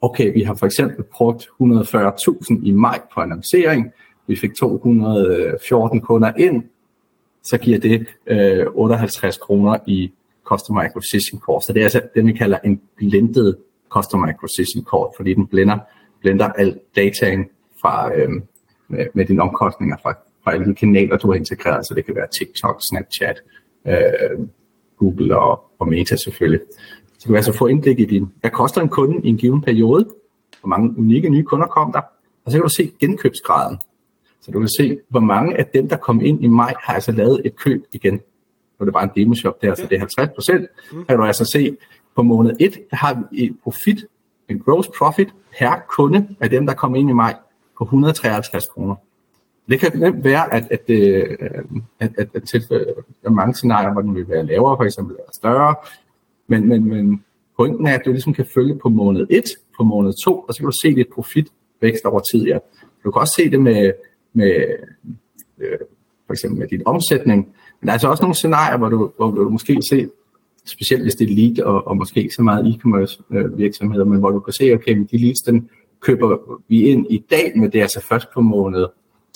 okay, 0.00 0.32
vi 0.32 0.42
har 0.42 0.54
for 0.54 0.66
eksempel 0.66 1.04
brugt 1.04 1.42
140.000 1.42 2.66
i 2.66 2.70
maj 2.70 3.00
på 3.14 3.20
annoncering, 3.20 3.92
vi 4.26 4.36
fik 4.36 4.54
214 4.54 6.00
kunder 6.00 6.32
ind, 6.38 6.64
så 7.42 7.58
giver 7.58 7.78
det 7.78 8.06
øh, 8.26 8.66
58 8.74 9.38
kroner 9.38 9.78
i 9.86 10.12
Customer 10.44 10.82
Acquisition 10.82 11.40
Cost. 11.40 11.66
Så 11.66 11.72
det 11.72 11.80
er 11.80 11.84
altså 11.84 12.00
det, 12.14 12.26
vi 12.26 12.32
kalder 12.32 12.58
en 12.64 12.80
blended 12.96 13.54
Customer 13.88 14.26
Acquisition 14.26 14.84
Cost, 14.84 15.16
fordi 15.16 15.34
den 15.34 15.46
blender, 15.46 15.78
blender 16.20 16.48
al 16.48 16.78
dataen 16.96 17.46
fra, 17.82 18.14
øh, 18.14 18.30
med, 18.88 19.06
med 19.14 19.24
dine 19.26 19.42
omkostninger 19.42 19.96
fra, 20.02 20.14
fra 20.44 20.52
alle 20.52 20.66
de 20.66 20.74
kanaler, 20.74 21.16
du 21.16 21.30
har 21.30 21.34
integreret. 21.34 21.86
Så 21.86 21.94
det 21.94 22.04
kan 22.04 22.14
være 22.14 22.26
TikTok, 22.38 22.82
Snapchat, 22.90 23.42
øh, 23.86 24.46
Google 24.98 25.38
og, 25.38 25.64
og 25.78 25.88
Meta 25.88 26.16
selvfølgelig. 26.16 26.60
Så 27.18 27.24
du 27.24 27.26
kan 27.26 27.36
altså 27.36 27.52
få 27.52 27.66
indblik 27.66 27.98
i 27.98 28.04
din, 28.04 28.32
hvad 28.40 28.50
koster 28.50 28.80
en 28.80 28.88
kunde 28.88 29.20
i 29.24 29.28
en 29.28 29.36
given 29.36 29.60
periode, 29.60 30.08
hvor 30.60 30.68
mange 30.68 30.98
unikke 30.98 31.28
nye 31.28 31.44
kunder 31.44 31.66
kom 31.66 31.92
der, 31.92 32.00
og 32.44 32.52
så 32.52 32.58
kan 32.58 32.62
du 32.62 32.68
se 32.68 32.92
genkøbsgraden. 33.00 33.78
Så 34.40 34.50
du 34.50 34.58
kan 34.58 34.68
se, 34.68 34.98
hvor 35.08 35.20
mange 35.20 35.58
af 35.58 35.66
dem, 35.66 35.88
der 35.88 35.96
kom 35.96 36.20
ind 36.20 36.44
i 36.44 36.46
maj, 36.46 36.74
har 36.82 36.94
altså 36.94 37.12
lavet 37.12 37.42
et 37.44 37.56
køb 37.56 37.82
igen. 37.92 38.14
Nu 38.14 38.20
er 38.80 38.84
det 38.84 38.92
bare 38.92 39.04
en 39.04 39.10
demoshop 39.16 39.62
der, 39.62 39.74
så 39.74 39.82
det 39.82 39.92
er 39.92 39.98
50 39.98 40.30
procent. 40.34 40.66
Kan 41.08 41.16
du 41.16 41.24
altså 41.24 41.44
se, 41.44 41.76
på 42.16 42.22
måned 42.22 42.56
1, 42.60 42.78
har 42.92 43.14
vi 43.14 43.44
en 43.44 43.58
profit, 43.62 44.04
en 44.48 44.58
gross 44.58 44.90
profit 44.98 45.28
per 45.58 45.74
kunde 45.88 46.28
af 46.40 46.50
dem, 46.50 46.66
der 46.66 46.74
kom 46.74 46.94
ind 46.94 47.10
i 47.10 47.12
maj, 47.12 47.34
på 47.78 47.84
153 47.84 48.66
kroner. 48.66 48.94
Det 49.68 49.80
kan 49.80 49.98
nemt 49.98 50.24
være, 50.24 50.54
at, 50.54 50.64
at, 50.70 50.88
det, 50.88 51.22
at, 52.00 52.10
at, 52.18 52.28
at 52.34 52.42
tilfælde, 52.42 52.84
der 53.22 53.28
er 53.28 53.30
mange 53.30 53.54
scenarier, 53.54 53.92
hvor 53.92 54.02
den 54.02 54.14
vil 54.14 54.28
være 54.28 54.46
lavere, 54.46 54.76
for 54.76 54.84
eksempel, 54.84 55.14
eller 55.14 55.32
større, 55.34 55.74
men, 56.46 56.68
men, 56.68 56.84
men 56.84 57.24
pointen 57.56 57.86
er, 57.86 57.94
at 57.94 58.02
du 58.04 58.10
ligesom 58.10 58.34
kan 58.34 58.46
følge 58.54 58.78
på 58.78 58.88
måned 58.88 59.26
1, 59.30 59.44
på 59.76 59.84
måned 59.84 60.12
2, 60.24 60.38
og 60.38 60.54
så 60.54 60.58
kan 60.58 60.66
du 60.66 60.76
se 60.82 60.94
dit 60.94 61.06
profit 61.14 61.48
vækst 61.80 62.04
over 62.04 62.20
tid. 62.20 62.46
Ja. 62.46 62.58
Du 63.04 63.10
kan 63.10 63.20
også 63.20 63.34
se 63.36 63.50
det 63.50 63.60
med, 63.60 63.92
med 64.32 64.54
øh, 65.58 65.78
for 66.26 66.32
eksempel 66.32 66.58
med 66.58 66.68
din 66.68 66.82
omsætning. 66.86 67.48
Men 67.80 67.86
der 67.86 67.88
er 67.88 67.92
altså 67.92 68.08
også 68.08 68.22
nogle 68.22 68.34
scenarier, 68.34 68.78
hvor 68.78 68.88
du, 68.88 69.10
hvor 69.16 69.30
du 69.30 69.48
måske 69.48 69.72
kan 69.72 69.82
se, 69.82 70.08
specielt 70.64 71.02
hvis 71.02 71.14
det 71.14 71.30
er 71.30 71.34
lead 71.34 71.60
og, 71.60 71.86
og 71.86 71.96
måske 71.96 72.22
ikke 72.22 72.34
så 72.34 72.42
meget 72.42 72.74
e-commerce 72.74 73.22
øh, 73.30 73.58
virksomheder, 73.58 74.04
men 74.04 74.18
hvor 74.18 74.30
du 74.30 74.40
kan 74.40 74.52
se, 74.52 74.72
okay, 74.74 75.06
de 75.10 75.18
leads, 75.18 75.38
den 75.38 75.68
køber 76.02 76.58
vi 76.68 76.82
ind 76.82 77.06
i 77.10 77.24
dag, 77.30 77.52
men 77.56 77.72
det 77.72 77.78
er 77.78 77.82
altså 77.82 78.06
først 78.08 78.26
på 78.34 78.40
måned 78.40 78.86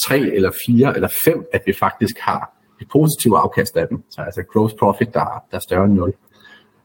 3 0.08 0.18
eller 0.18 0.50
4 0.66 0.94
eller 0.94 1.08
5, 1.24 1.46
at 1.52 1.62
vi 1.66 1.72
faktisk 1.72 2.18
har 2.18 2.56
et 2.80 2.88
positivt 2.92 3.36
afkast 3.36 3.76
af 3.76 3.88
dem. 3.88 4.02
Så 4.10 4.20
altså 4.20 4.42
gross 4.42 4.74
profit, 4.74 5.14
der, 5.14 5.44
der 5.50 5.56
er 5.56 5.58
større 5.58 5.84
end 5.84 5.94
0. 5.94 6.14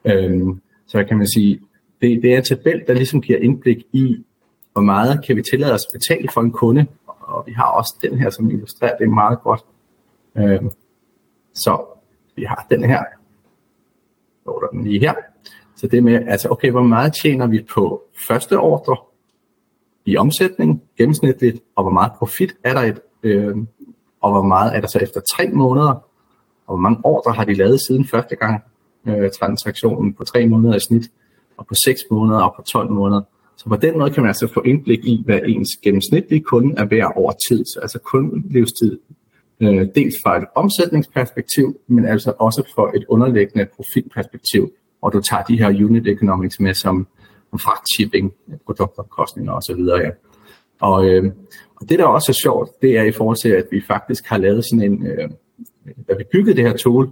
Øhm, 0.05 0.61
så 0.87 1.03
kan 1.03 1.17
man 1.17 1.27
sige, 1.27 1.59
det, 2.01 2.23
det 2.23 2.33
er 2.33 2.37
en 2.37 2.43
tabel, 2.43 2.83
der 2.87 2.93
ligesom 2.93 3.21
giver 3.21 3.39
indblik 3.39 3.77
i, 3.93 4.25
hvor 4.73 4.81
meget 4.81 5.25
kan 5.25 5.35
vi 5.35 5.41
tillade 5.51 5.73
os 5.73 5.85
at 5.85 5.99
betale 5.99 6.29
for 6.33 6.41
en 6.41 6.51
kunde. 6.51 6.85
Og 7.07 7.43
vi 7.47 7.51
har 7.51 7.65
også 7.65 7.95
den 8.01 8.17
her, 8.17 8.29
som 8.29 8.49
illustrerer 8.49 8.97
det 8.97 9.09
meget 9.09 9.39
godt. 9.41 9.61
Øhm, 10.37 10.69
så 11.53 11.85
vi 12.35 12.43
har 12.43 12.67
den 12.69 12.83
her. 12.83 13.03
Så 14.43 14.69
den 14.71 14.83
lige 14.83 14.99
her. 14.99 15.13
Så 15.75 15.87
det 15.87 16.03
med, 16.03 16.27
altså 16.27 16.49
okay, 16.49 16.71
hvor 16.71 16.83
meget 16.83 17.13
tjener 17.13 17.47
vi 17.47 17.65
på 17.73 18.03
første 18.27 18.59
ordre 18.59 18.97
i 20.05 20.17
omsætning 20.17 20.81
gennemsnitligt, 20.97 21.57
og 21.75 21.83
hvor 21.83 21.91
meget 21.91 22.11
profit 22.17 22.55
er 22.63 22.73
der 22.73 22.81
et, 22.81 22.99
øh, 23.23 23.55
og 24.21 24.31
hvor 24.31 24.43
meget 24.43 24.75
er 24.75 24.81
der 24.81 24.87
så 24.87 24.99
efter 24.99 25.21
tre 25.35 25.49
måneder, 25.49 25.91
og 26.67 26.77
hvor 26.77 26.77
mange 26.77 26.99
ordre 27.03 27.31
har 27.31 27.45
de 27.45 27.53
lavet 27.53 27.81
siden 27.81 28.07
første 28.07 28.35
gang 28.35 28.63
øh, 29.07 29.29
transaktionen 29.39 30.13
på 30.13 30.23
tre 30.23 30.47
måneder 30.47 30.75
i 30.75 30.79
snit, 30.79 31.11
og 31.57 31.67
på 31.67 31.75
6 31.85 32.01
måneder 32.11 32.39
og 32.39 32.53
på 32.55 32.61
12 32.61 32.91
måneder. 32.91 33.21
Så 33.57 33.69
på 33.69 33.75
den 33.75 33.97
måde 33.97 34.11
kan 34.11 34.23
man 34.23 34.29
altså 34.29 34.47
få 34.53 34.61
indblik 34.61 35.05
i, 35.05 35.23
hvad 35.25 35.39
ens 35.45 35.69
gennemsnitlige 35.83 36.41
kunde 36.41 36.75
er 36.77 36.85
værd 36.85 37.13
over 37.15 37.31
tid. 37.49 37.65
Så 37.65 37.79
altså 37.81 37.99
kundelivstid, 37.99 38.99
øh, 39.59 39.87
dels 39.95 40.15
fra 40.23 40.37
et 40.37 40.45
omsætningsperspektiv, 40.55 41.77
men 41.87 42.05
altså 42.05 42.33
også 42.39 42.63
fra 42.75 42.91
et 42.95 43.05
underliggende 43.09 43.67
profitperspektiv, 43.75 44.71
og 45.01 45.13
du 45.13 45.21
tager 45.21 45.43
de 45.43 45.57
her 45.57 45.69
unit 45.85 46.07
economics 46.07 46.59
med 46.59 46.73
som 46.73 47.07
fragt, 47.59 47.85
shipping, 47.95 48.33
produktomkostninger 48.65 49.53
osv. 49.53 49.79
Ja. 49.79 50.09
Og, 50.81 51.05
øh, 51.05 51.31
og 51.75 51.89
det, 51.89 51.99
der 51.99 52.05
også 52.05 52.31
er 52.31 52.41
sjovt, 52.43 52.69
det 52.81 52.97
er 52.97 53.03
i 53.03 53.11
forhold 53.11 53.37
til, 53.37 53.49
at 53.49 53.67
vi 53.71 53.81
faktisk 53.87 54.25
har 54.25 54.37
lavet 54.37 54.65
sådan 54.65 54.91
en, 54.91 55.07
øh, 55.07 55.29
da 56.09 56.13
vi 56.13 56.23
byggede 56.31 56.55
det 56.55 56.63
her 56.63 56.77
tool, 56.77 57.11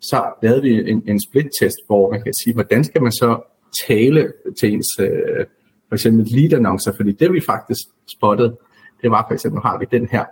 så 0.00 0.24
lavede 0.42 0.62
vi 0.62 0.90
en, 0.90 1.02
en 1.06 1.20
split-test, 1.28 1.76
hvor 1.86 2.10
man 2.10 2.22
kan 2.22 2.34
sige, 2.44 2.54
hvordan 2.54 2.84
skal 2.84 3.02
man 3.02 3.12
så 3.12 3.40
tale 3.86 4.32
til 4.60 4.72
ens 4.72 4.86
øh, 5.00 5.46
for 5.88 5.94
eksempel 5.94 6.26
lead-annoncer, 6.26 6.92
fordi 6.96 7.12
det 7.12 7.32
vi 7.32 7.40
faktisk 7.40 7.80
spottede, 8.16 8.56
det 9.02 9.10
var 9.10 9.24
for 9.28 9.34
eksempel, 9.34 9.56
nu 9.56 9.60
har 9.60 9.78
vi 9.78 9.86
den 9.90 10.08
her, 10.10 10.24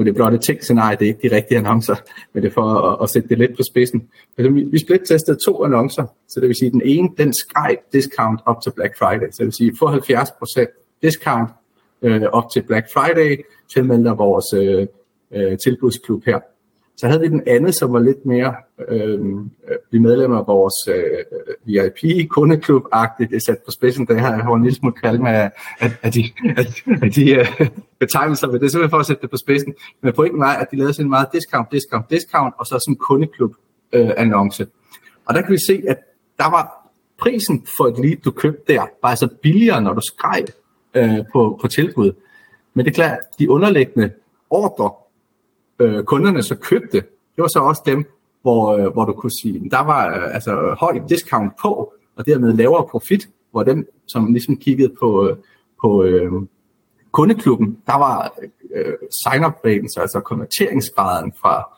og 0.00 0.06
det 0.06 0.12
er 0.12 0.14
blot 0.14 0.34
et 0.34 0.40
tænkt-scenarie, 0.40 0.96
det 0.96 1.04
er 1.04 1.08
ikke 1.08 1.28
de 1.28 1.36
rigtige 1.36 1.58
annoncer, 1.58 1.96
men 2.32 2.42
det 2.42 2.48
er 2.48 2.52
for 2.52 2.62
at, 2.62 2.98
at 3.02 3.10
sætte 3.10 3.28
det 3.28 3.38
lidt 3.38 3.56
på 3.56 3.62
spidsen. 3.62 4.08
Men 4.36 4.54
vi, 4.54 4.62
vi 4.62 4.78
split-testede 4.78 5.38
to 5.46 5.64
annoncer, 5.64 6.04
så 6.28 6.40
det 6.40 6.48
vil 6.48 6.56
sige, 6.56 6.70
den 6.70 6.82
ene, 6.84 7.08
den 7.18 7.32
skreg 7.32 7.76
discount 7.92 8.40
op 8.46 8.62
til 8.62 8.72
Black 8.76 8.98
Friday, 8.98 9.30
så 9.30 9.36
det 9.38 9.44
vil 9.44 9.52
sige, 9.52 9.76
få 9.78 9.90
70% 9.90 10.98
discount 11.02 11.50
øh, 12.02 12.22
op 12.22 12.50
til 12.52 12.62
Black 12.62 12.86
Friday, 12.92 13.44
tilmelder 13.74 14.14
vores 14.14 14.44
øh, 14.54 14.86
øh, 15.34 15.58
tilbudsklub 15.58 16.24
her. 16.24 16.38
Så 16.96 17.06
havde 17.06 17.20
vi 17.20 17.28
den 17.28 17.42
anden, 17.46 17.72
som 17.72 17.92
var 17.92 17.98
lidt 17.98 18.26
mere 18.26 18.54
øhm, 18.88 19.50
øh, 19.68 19.76
blive 19.90 20.02
medlem 20.02 20.32
af 20.32 20.46
vores 20.46 20.88
øh, 20.88 20.94
øh 20.96 21.54
VIP-kundeklub-agtigt. 21.66 23.30
Det 23.30 23.36
er 23.36 23.40
sat 23.40 23.58
på 23.64 23.70
spidsen, 23.70 24.06
det 24.06 24.20
her 24.20 24.42
har 24.42 24.54
en 24.54 24.62
lille 24.62 24.76
smule 24.76 24.94
kalde 24.94 25.22
med 25.22 25.30
af, 25.30 25.52
af 26.02 26.12
de, 26.12 26.24
af, 26.56 26.64
af 27.02 27.10
de 27.10 27.40
uh, 27.40 27.66
betegnelser, 27.98 28.46
men 28.46 28.60
det 28.60 28.66
er 28.66 28.70
simpelthen 28.70 28.90
for 28.90 28.98
at 28.98 29.06
sætte 29.06 29.22
det 29.22 29.30
på 29.30 29.36
spidsen. 29.36 29.74
Men 30.02 30.12
pointen 30.12 30.40
var, 30.40 30.54
at 30.54 30.70
de 30.70 30.76
lavede 30.76 30.92
sådan 30.92 31.06
en 31.06 31.10
meget 31.10 31.28
discount, 31.32 31.72
discount, 31.72 32.10
discount, 32.10 32.54
og 32.58 32.66
så 32.66 32.78
sådan 32.78 32.92
en 32.92 32.96
kundeklub-annonce. 32.96 34.62
Øh, 34.62 34.68
og 35.26 35.34
der 35.34 35.42
kan 35.42 35.52
vi 35.52 35.58
se, 35.66 35.82
at 35.88 35.98
der 36.38 36.50
var 36.50 36.90
prisen 37.18 37.66
for 37.76 37.84
et 37.86 37.98
lead, 37.98 38.16
du 38.16 38.30
købte 38.30 38.72
der, 38.72 38.82
var 39.02 39.08
altså 39.08 39.28
billigere, 39.42 39.82
når 39.82 39.94
du 39.94 40.00
skrev 40.00 40.44
øh, 40.94 41.18
på, 41.32 41.58
på 41.60 41.68
tilbud. 41.68 42.12
Men 42.74 42.84
det 42.84 42.90
er 42.90 42.94
klart, 42.94 43.18
de 43.38 43.50
underliggende 43.50 44.10
ordre, 44.50 44.90
øh, 45.80 46.04
kunderne 46.04 46.42
så 46.42 46.56
købte, 46.56 46.96
det 47.36 47.42
var 47.42 47.48
så 47.48 47.58
også 47.58 47.82
dem, 47.86 48.04
hvor, 48.42 48.76
øh, 48.76 48.92
hvor 48.92 49.04
du 49.04 49.12
kunne 49.12 49.32
sige, 49.42 49.70
der 49.70 49.84
var 49.84 50.08
øh, 50.08 50.34
altså 50.34 50.76
høj 50.80 51.00
discount 51.08 51.52
på, 51.62 51.92
og 52.16 52.26
dermed 52.26 52.52
lavere 52.52 52.86
profit, 52.90 53.28
hvor 53.50 53.62
dem, 53.62 53.86
som 54.06 54.32
ligesom 54.32 54.56
kiggede 54.56 54.94
på, 55.00 55.28
øh, 55.28 55.36
på 55.82 56.04
øh, 56.04 56.32
kundeklubben, 57.12 57.78
der 57.86 57.98
var 57.98 58.32
øh, 58.74 58.94
sign-up 59.24 59.54
raten, 59.64 59.88
altså 59.96 60.20
konverteringsgraden 60.24 61.32
fra, 61.40 61.68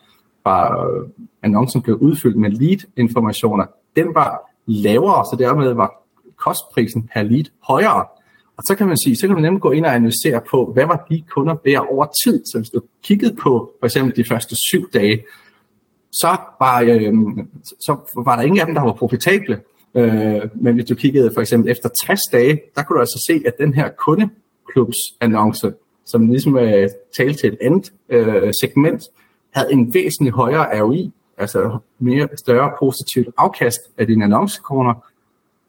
fra 0.43 0.87
øh, 0.87 1.09
annoncen 1.43 1.81
blev 1.81 1.95
udfyldt 1.95 2.37
med 2.37 2.51
lead-informationer, 2.51 3.65
den 3.95 4.15
var 4.15 4.51
lavere, 4.65 5.25
så 5.25 5.35
dermed 5.39 5.73
var 5.73 6.03
kostprisen 6.37 7.09
per 7.13 7.21
lead 7.21 7.45
højere. 7.67 8.05
Og 8.57 8.63
så 8.63 8.75
kan 8.75 8.87
man 8.87 8.97
sige, 8.97 9.15
så 9.15 9.27
kan 9.27 9.35
du 9.35 9.41
nemlig 9.41 9.61
gå 9.61 9.71
ind 9.71 9.85
og 9.85 9.95
analysere 9.95 10.41
på, 10.51 10.71
hvad 10.73 10.85
var 10.85 11.05
de 11.09 11.23
kunder 11.29 11.55
værd 11.65 11.87
over 11.91 12.05
tid. 12.23 12.45
Så 12.45 12.57
hvis 12.57 12.69
du 12.69 12.81
kiggede 13.03 13.35
på 13.35 13.71
for 13.79 13.85
eksempel 13.85 14.15
de 14.15 14.29
første 14.29 14.55
syv 14.69 14.89
dage, 14.91 15.23
så 16.11 16.37
var, 16.59 16.81
øh, 16.81 17.13
så 17.79 17.97
var 18.25 18.35
der 18.35 18.43
ingen 18.43 18.59
af 18.59 18.65
dem, 18.65 18.75
der 18.75 18.81
var 18.81 18.93
profitable. 18.93 19.61
Øh, 19.95 20.41
men 20.55 20.75
hvis 20.75 20.85
du 20.85 20.95
kiggede 20.95 21.31
for 21.33 21.41
eksempel 21.41 21.71
efter 21.71 21.89
60 22.05 22.19
dage, 22.31 22.61
der 22.75 22.83
kunne 22.83 22.95
du 22.95 22.99
altså 22.99 23.25
se, 23.27 23.43
at 23.45 23.53
den 23.57 23.73
her 23.73 23.89
kundeklubsannonce, 23.89 25.73
som 26.05 26.27
ligesom 26.27 26.57
øh, 26.57 26.89
talte 27.17 27.39
til 27.39 27.53
et 27.53 27.57
andet 27.61 27.93
øh, 28.09 28.53
segment, 28.61 29.03
havde 29.51 29.73
en 29.73 29.93
væsentlig 29.93 30.33
højere 30.33 30.81
ROI, 30.81 31.11
altså 31.37 31.77
mere 31.99 32.27
større 32.37 32.71
positivt 32.79 33.29
afkast 33.37 33.79
af 33.97 34.07
dine 34.07 34.23
annoncekroner 34.23 34.93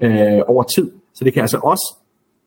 øh, 0.00 0.41
over 0.47 0.62
tid. 0.62 0.93
Så 1.14 1.25
det 1.25 1.33
kan 1.33 1.43
altså 1.43 1.59
også 1.59 1.97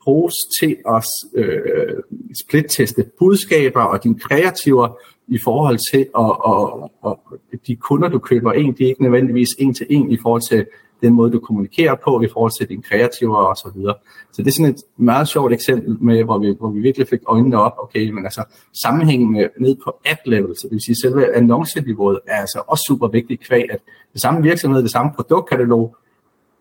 bruges 0.08 0.36
til 0.60 0.76
at 0.96 1.06
øh, 1.36 2.04
splitteste 2.44 3.06
budskaber 3.20 3.82
og 3.82 4.04
dine 4.04 4.20
kreativer 4.20 4.88
i 5.28 5.40
forhold 5.44 5.80
til 5.92 6.08
og, 6.14 6.46
og, 6.46 6.92
og 7.02 7.20
de 7.68 7.76
kunder, 7.76 8.10
du 8.10 8.20
køber 8.20 8.54
ind, 8.54 8.76
de 8.76 8.84
er 8.84 8.88
ikke 8.88 9.04
nødvendigvis 9.04 9.50
en 9.60 9.74
til 9.74 9.88
en 9.90 10.12
i 10.12 10.18
forhold 10.22 10.42
til 10.42 10.66
den 11.02 11.14
måde, 11.14 11.32
du 11.32 11.40
kommunikerer 11.40 11.96
på, 11.96 12.22
i 12.22 12.28
forhold 12.34 12.52
til 12.60 12.70
dine 12.70 12.82
kreativer 12.82 13.38
og 13.38 13.56
så 13.56 13.72
videre. 13.76 13.96
Så 14.32 14.42
det 14.42 14.48
er 14.48 14.52
sådan 14.52 14.74
et 14.74 14.82
meget 14.98 15.28
sjovt 15.28 15.54
eksempel, 15.54 15.98
med, 16.02 16.24
hvor, 16.24 16.38
vi, 16.38 16.56
hvor 16.60 16.70
vi 16.70 16.80
virkelig 16.80 17.08
fik 17.08 17.20
øjnene 17.28 17.58
op, 17.62 17.74
okay, 17.78 18.10
men 18.10 18.26
altså 18.26 18.44
sammenhængen 18.84 19.32
med, 19.32 19.48
ned 19.60 19.76
på 19.84 20.00
app-level, 20.06 20.56
så 20.56 20.62
det 20.64 20.72
vil 20.72 20.82
sige 20.86 21.02
selve 21.02 21.36
annonceniveauet, 21.36 22.20
er 22.28 22.36
altså 22.36 22.62
også 22.68 22.84
super 22.88 23.08
vigtigt 23.08 23.42
kvæg, 23.48 23.66
at 23.72 23.80
det 24.14 24.22
samme 24.22 24.44
virksomhed, 24.44 24.84
det 24.84 24.92
samme 24.92 25.12
produktkatalog, 25.16 25.96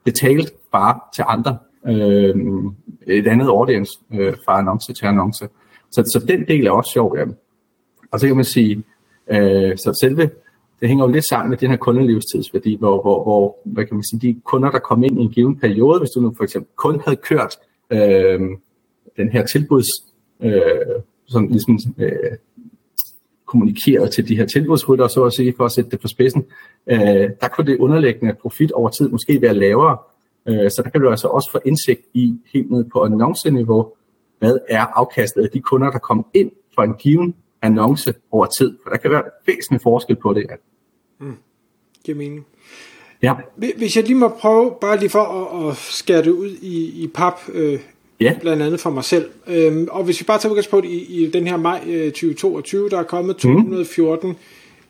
betalt 0.05 0.53
bare 0.73 1.01
til 1.15 1.25
andre 1.29 1.59
øh, 1.89 2.35
et 3.07 3.27
andet 3.27 3.47
audience 3.47 3.99
øh, 4.15 4.35
fra 4.45 4.59
annonce 4.59 4.93
til 4.93 5.07
annonce. 5.07 5.49
Så, 5.91 6.03
så 6.03 6.25
den 6.29 6.49
del 6.49 6.67
er 6.67 6.71
også 6.71 6.91
sjov, 6.91 7.19
ja. 7.19 7.25
Og 8.11 8.21
så 8.21 8.27
kan 8.27 8.37
man 8.37 8.45
sige, 8.45 8.85
øh, 9.31 9.77
så 9.77 9.99
selve, 10.01 10.31
det 10.81 10.89
hænger 10.89 11.05
jo 11.05 11.13
lidt 11.13 11.29
sammen 11.29 11.51
med 11.51 11.59
den 11.59 11.71
her 11.71 11.77
kundelivstidsværdi, 11.77 12.77
hvor, 12.79 13.03
hvor, 13.03 13.23
hvor 13.23 13.59
hvad 13.65 13.85
kan 13.85 13.95
man 13.97 14.05
sige, 14.05 14.21
de 14.21 14.41
kunder, 14.45 14.71
der 14.71 14.79
kom 14.79 15.03
ind 15.03 15.21
i 15.21 15.23
en 15.23 15.31
given 15.31 15.59
periode, 15.59 15.99
hvis 15.99 16.11
du 16.11 16.21
nu 16.21 16.35
for 16.37 16.45
eksempel 16.45 16.71
kun 16.77 17.01
havde 17.05 17.17
kørt 17.17 17.57
øh, 17.91 18.41
den 19.17 19.29
her 19.33 19.47
tilbuds, 19.47 19.87
øh, 20.43 20.63
sådan 21.27 21.49
ligesom 21.49 21.79
øh, 21.99 22.13
kommunikeret 23.47 24.11
til 24.11 24.29
de 24.29 24.37
her 24.37 24.47
tilbudsrytter, 24.47 25.09
så 25.09 25.25
at 25.25 25.33
sige, 25.33 25.55
for 25.57 25.65
at 25.65 25.73
sætte 25.73 25.91
det 25.91 26.01
på 26.01 26.09
spidsen, 26.09 26.45
øh, 26.87 27.31
der 27.41 27.49
kunne 27.57 27.67
det 27.67 27.79
underliggende 27.79 28.35
profit 28.35 28.73
over 28.73 28.89
tid 28.89 29.09
måske 29.09 29.43
være 29.43 29.55
lavere, 29.55 29.97
Øh, 30.49 30.71
så 30.71 30.83
der 30.85 30.91
kan 30.91 31.01
du 31.01 31.11
altså 31.11 31.29
også 31.29 31.51
få 31.53 31.59
indsigt 31.65 32.01
i 32.15 32.35
helt 32.53 32.71
ned 32.71 32.85
på 32.93 33.05
annonceniveau, 33.05 33.93
hvad 34.39 34.59
er 34.69 34.87
afkastet 34.87 35.43
af 35.43 35.51
de 35.51 35.61
kunder, 35.61 35.91
der 35.91 35.99
kommer 35.99 36.25
ind 36.35 36.51
for 36.75 36.83
en 36.83 36.95
given 36.95 37.35
annonce 37.63 38.15
over 38.31 38.47
tid. 38.59 38.79
For 38.83 38.91
der 38.91 38.97
kan 38.97 39.11
være 39.11 39.23
væsentlig 39.47 39.81
forskel 39.83 40.17
på 40.17 40.35
det. 40.35 40.47
Mm. 41.21 41.37
Giver 42.05 42.19
mening. 42.19 42.47
Ja. 43.23 43.35
Hvis 43.57 43.97
jeg 43.97 44.05
lige 44.05 44.17
må 44.17 44.29
prøve, 44.29 44.75
bare 44.81 44.99
lige 44.99 45.11
for 45.11 45.23
at, 45.23 45.71
at 45.71 45.77
skære 45.77 46.23
det 46.23 46.31
ud 46.31 46.51
i, 46.63 47.03
i 47.03 47.11
pap, 47.15 47.41
øh, 47.53 47.81
ja. 48.21 48.35
blandt 48.41 48.63
andet 48.63 48.81
for 48.81 48.91
mig 48.91 49.05
selv. 49.05 49.31
Øhm, 49.47 49.89
og 49.91 50.05
hvis 50.05 50.21
vi 50.21 50.25
bare 50.25 50.39
tager 50.39 50.51
udgangspunkt 50.51 50.87
i, 50.87 51.25
i 51.25 51.31
den 51.31 51.47
her 51.47 51.57
maj 51.57 51.81
øh, 51.87 52.13
2022, 52.13 52.89
der 52.89 52.99
er 52.99 53.03
kommet 53.03 53.37
214 53.37 54.29
mm 54.31 54.37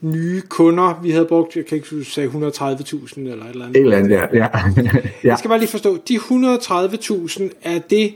nye 0.07 0.41
kunder. 0.41 1.01
Vi 1.03 1.11
havde 1.11 1.25
brugt, 1.25 1.57
jeg 1.57 1.67
kan 1.67 1.77
ikke 1.77 1.91
huske, 1.91 2.25
130.000 2.25 3.21
eller 3.21 3.45
et 3.45 3.51
eller 3.51 3.65
andet. 3.65 3.77
Et 3.77 3.83
eller 3.83 3.97
andet, 3.97 4.11
ja. 4.11 4.27
ja. 4.33 4.47
ja. 4.83 4.91
Jeg 5.25 5.39
skal 5.39 5.49
bare 5.49 5.59
lige 5.59 5.71
forstå, 5.71 5.99
de 6.09 6.17
130.000, 6.17 7.49
er 7.63 7.79
det 7.91 8.15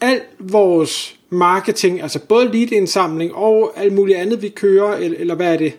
al 0.00 0.20
vores 0.38 1.16
marketing, 1.30 2.02
altså 2.02 2.20
både 2.28 2.48
lead-indsamling 2.52 3.34
og 3.34 3.72
alt 3.76 3.92
muligt 3.92 4.18
andet, 4.18 4.42
vi 4.42 4.48
kører, 4.48 4.96
eller, 4.96 5.18
eller 5.18 5.34
hvad 5.34 5.52
er 5.52 5.58
det? 5.58 5.72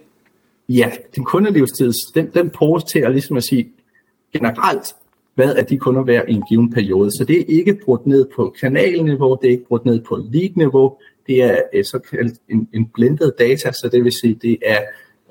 Ja, 0.70 0.92
din 1.16 1.24
kundelivstid, 1.24 1.94
den, 2.16 2.30
den 2.34 2.50
bruges 2.50 2.84
til 2.84 3.00
at, 3.00 3.12
ligesom 3.12 3.38
at 3.38 3.44
sige 3.44 3.68
generelt, 4.34 4.96
hvad 5.36 5.56
er 5.56 5.63
de 5.63 5.77
kunder 5.77 6.04
værd 6.04 6.25
i 6.27 6.34
en 6.34 6.44
given 6.50 6.74
periode. 6.74 7.12
Så 7.12 7.25
det 7.27 7.39
er 7.39 7.46
ikke 7.48 7.80
brudt 7.86 8.08
ned 8.08 8.25
på 8.36 8.56
kanalniveau, 8.60 9.38
det 9.42 9.48
er 9.48 9.51
ikke 9.51 9.68
brudt 9.68 9.86
ned 9.86 10.01
på 10.01 10.16
lead-niveau, 10.32 10.98
det 11.27 11.44
er 11.44 11.62
øh, 11.74 11.84
så 11.84 12.00
en, 12.50 12.68
en 12.74 12.86
blended 12.94 13.32
data, 13.39 13.72
så 13.72 13.89
det 13.92 14.04
vil 14.04 14.12
sige, 14.12 14.34
det 14.42 14.58
er 14.66 14.80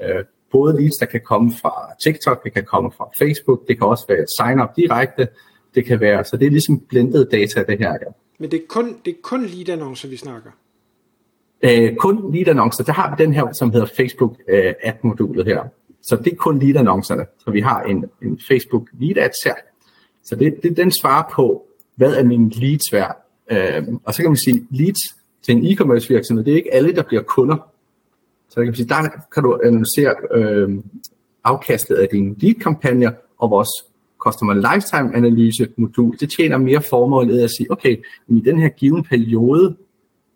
øh, 0.03 0.25
både 0.53 0.81
leads, 0.81 0.97
der 0.97 1.07
kan 1.07 1.21
komme 1.25 1.53
fra 1.63 1.73
TikTok, 2.05 2.45
det 2.45 2.53
kan 2.53 2.65
komme 2.65 2.93
fra 2.97 3.09
Facebook, 3.19 3.69
det 3.69 3.79
kan 3.79 3.87
også 3.87 4.05
være 4.09 4.25
sign-up 4.41 4.77
direkte, 4.77 5.29
det 5.75 5.85
kan 5.85 6.01
være, 6.01 6.25
så 6.25 6.37
det 6.37 6.47
er 6.47 6.51
ligesom 6.51 6.81
blendet 6.81 7.29
data, 7.33 7.65
det 7.69 7.79
her. 7.79 7.93
Ja. 7.93 8.11
Men 8.39 8.51
det 8.51 8.57
er 8.57 8.67
kun, 8.69 8.97
det 9.05 9.11
er 9.11 9.17
kun 9.23 9.45
lead-annoncer, 9.45 10.09
vi 10.09 10.17
snakker? 10.17 10.51
Øh, 11.63 11.97
kun 11.97 12.35
lead-annoncer, 12.35 12.85
der 12.85 12.93
har 12.93 13.17
vi 13.17 13.25
den 13.25 13.33
her, 13.33 13.53
som 13.53 13.71
hedder 13.71 13.87
Facebook 13.97 14.37
øh, 14.49 14.75
Ad-modulet 14.83 15.47
her. 15.47 15.65
Så 16.03 16.17
det 16.17 16.33
er 16.33 16.37
kun 16.37 16.59
lead-annoncerne. 16.59 17.25
Så 17.39 17.51
vi 17.51 17.61
har 17.61 17.83
en, 17.83 18.05
en 18.23 18.41
Facebook 18.49 18.89
lead 18.93 19.17
ads 19.17 19.37
her. 19.45 19.55
Så 20.25 20.37
det, 20.37 20.63
det, 20.63 20.77
den 20.77 20.91
svarer 20.91 21.31
på 21.33 21.67
hvad 21.95 22.15
er 22.15 22.25
min 22.25 22.49
leads 22.49 22.93
værd? 22.93 23.17
Øh, 23.51 23.83
og 24.05 24.15
så 24.15 24.23
kan 24.23 24.31
man 24.31 24.37
sige, 24.37 24.67
leads 24.71 24.99
til 25.43 25.57
en 25.57 25.65
e-commerce 25.65 26.09
virksomhed, 26.09 26.45
det 26.45 26.53
er 26.53 26.57
ikke 26.57 26.75
alle, 26.75 26.95
der 26.95 27.03
bliver 27.03 27.23
kunder. 27.23 27.69
Så 28.49 28.65
kan 28.65 28.75
sige, 28.75 28.89
der 28.89 29.09
kan 29.35 29.43
du 29.43 29.61
analysere 29.65 30.15
øh, 30.35 30.79
afkastet 31.45 31.95
af 31.95 32.09
dine 32.09 32.35
lead-kampagner 32.39 33.13
og 33.39 33.51
vores 33.51 33.69
Customer 34.19 34.55
Lifetime 34.55 35.17
Analyse 35.17 35.69
modul. 35.77 36.17
Det 36.21 36.31
tjener 36.37 36.59
mere 36.59 36.83
formålet 36.83 37.41
at 37.41 37.51
sige, 37.51 37.73
okay, 37.73 37.97
i 38.29 38.41
den 38.41 38.59
her 38.59 38.69
given 38.69 39.05
periode, 39.05 39.77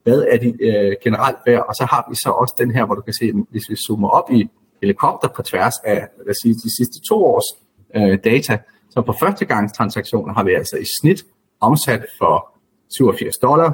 hvad 0.02 0.25
er 0.31 0.37
de 0.37 0.64
øh, 0.64 0.97
generelt 1.05 1.37
værd? 1.47 1.64
Og 1.69 1.75
så 1.75 1.85
har 1.85 2.07
vi 2.11 2.14
så 2.14 2.31
også 2.31 2.55
den 2.59 2.71
her, 2.71 2.87
hvor 2.87 2.95
du 2.95 3.00
kan 3.00 3.14
se, 3.14 3.33
hvis 3.50 3.71
vi 3.71 3.76
zoomer 3.76 4.09
op 4.09 4.31
i 4.31 4.50
helikopter 4.83 5.29
på 5.29 5.43
tværs 5.43 5.75
af 5.85 6.09
lad 6.19 6.31
os 6.31 6.37
sige, 6.43 6.55
de 6.55 6.76
sidste 6.76 7.00
to 7.09 7.25
års 7.25 7.49
øh, 7.97 8.19
data, 8.25 8.59
så 8.90 9.02
på 9.02 9.14
førstegangstransaktioner 9.21 10.35
har 10.35 10.45
vi 10.45 10.55
altså 10.55 10.76
i 10.76 10.85
snit 11.00 11.25
omsat 11.61 12.07
for 12.19 12.50
87 12.97 13.37
dollar, 13.37 13.73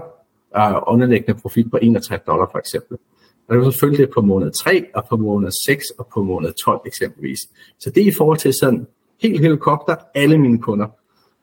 og 0.54 0.92
underliggende 0.92 1.40
profit 1.40 1.70
på 1.70 1.78
61 1.82 2.22
dollar 2.26 2.48
for 2.52 2.58
eksempel. 2.58 2.98
Og 3.48 3.56
det 3.56 3.66
er 3.66 3.70
følge 3.70 3.96
det 3.96 4.10
på 4.14 4.20
måned 4.20 4.50
3, 4.50 4.84
og 4.94 5.04
på 5.08 5.16
måned 5.16 5.50
6, 5.66 5.84
og 5.98 6.06
på 6.14 6.22
måned 6.22 6.52
12 6.64 6.80
eksempelvis. 6.86 7.38
Så 7.78 7.90
det 7.90 8.02
er 8.02 8.06
i 8.06 8.14
forhold 8.16 8.38
til 8.38 8.54
sådan 8.60 8.86
helt 9.22 9.40
helikopter, 9.40 9.96
alle 10.14 10.38
mine 10.38 10.58
kunder. 10.58 10.86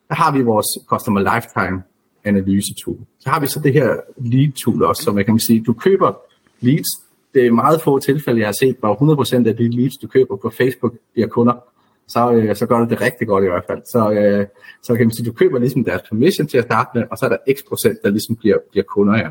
Der 0.10 0.16
har 0.16 0.38
vi 0.38 0.42
vores 0.42 0.68
Customer 0.88 1.20
Lifetime 1.20 1.84
analyse 2.24 2.74
tool. 2.84 2.98
Så 3.20 3.30
har 3.30 3.40
vi 3.40 3.48
så 3.48 3.60
det 3.60 3.74
her 3.74 3.96
lead 4.18 4.52
tool 4.52 4.84
også, 4.84 5.04
som 5.04 5.18
jeg 5.18 5.26
kan 5.26 5.40
sige, 5.40 5.64
du 5.64 5.74
køber 5.74 6.14
leads. 6.62 6.88
Det 7.34 7.46
er 7.48 7.52
meget 7.52 7.82
få 7.82 8.00
tilfælde, 8.00 8.40
jeg 8.40 8.48
har 8.48 8.56
set, 8.60 8.76
hvor 8.80 9.16
100% 9.46 9.48
af 9.48 9.58
de 9.58 9.70
leads, 9.70 9.98
du 10.02 10.08
køber 10.08 10.36
på 10.36 10.50
Facebook, 10.50 10.94
bliver 11.14 11.28
kunder 11.28 11.74
så, 12.08 12.32
øh, 12.32 12.56
så 12.56 12.66
gør 12.66 12.80
du 12.80 12.86
det 12.90 13.02
rigtig 13.02 13.28
godt 13.28 13.44
i 13.44 13.48
hvert 13.48 13.64
fald. 13.70 13.82
Så, 13.86 14.12
øh, 14.12 14.48
så 14.82 14.96
kan 14.96 15.06
man 15.06 15.12
sige, 15.12 15.26
du 15.26 15.34
køber 15.34 15.60
ligesom 15.60 15.84
deres 15.84 16.02
permission 16.10 16.48
til 16.48 16.58
at 16.58 16.64
starte 16.64 16.90
med, 16.94 17.04
og 17.12 17.18
så 17.18 17.26
er 17.26 17.30
der 17.30 17.38
x 17.54 17.60
procent, 17.70 17.98
der 18.04 18.10
ligesom 18.10 18.36
bliver, 18.36 18.58
bliver 18.72 18.84
kunder 18.84 19.16
her. 19.16 19.24
Ja. 19.24 19.30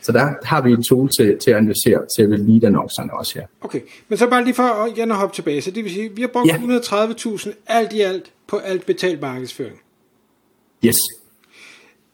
Så 0.00 0.12
der 0.12 0.34
har 0.44 0.62
vi 0.62 0.72
et 0.72 0.84
tool 0.84 1.08
til, 1.08 1.38
til 1.38 1.50
at 1.50 1.56
analysere 1.56 2.06
til 2.16 2.28
lead-annoncerne 2.28 3.18
også 3.18 3.38
her. 3.38 3.46
Okay, 3.60 3.80
men 4.08 4.18
så 4.18 4.28
bare 4.28 4.44
lige 4.44 4.54
for 4.54 4.88
igen 4.96 5.10
at 5.10 5.16
hoppe 5.16 5.34
tilbage. 5.34 5.62
Så 5.62 5.70
det 5.70 5.84
vil 5.84 5.92
sige, 5.92 6.10
vi 6.14 6.20
har 6.20 6.28
brugt 6.28 6.48
ja. 6.48 6.56
130.000 6.56 7.52
alt 7.66 7.92
i 7.92 8.00
alt 8.00 8.32
på 8.46 8.56
alt 8.56 8.86
betalt 8.86 9.20
markedsføring. 9.20 9.80
Yes. 10.84 10.96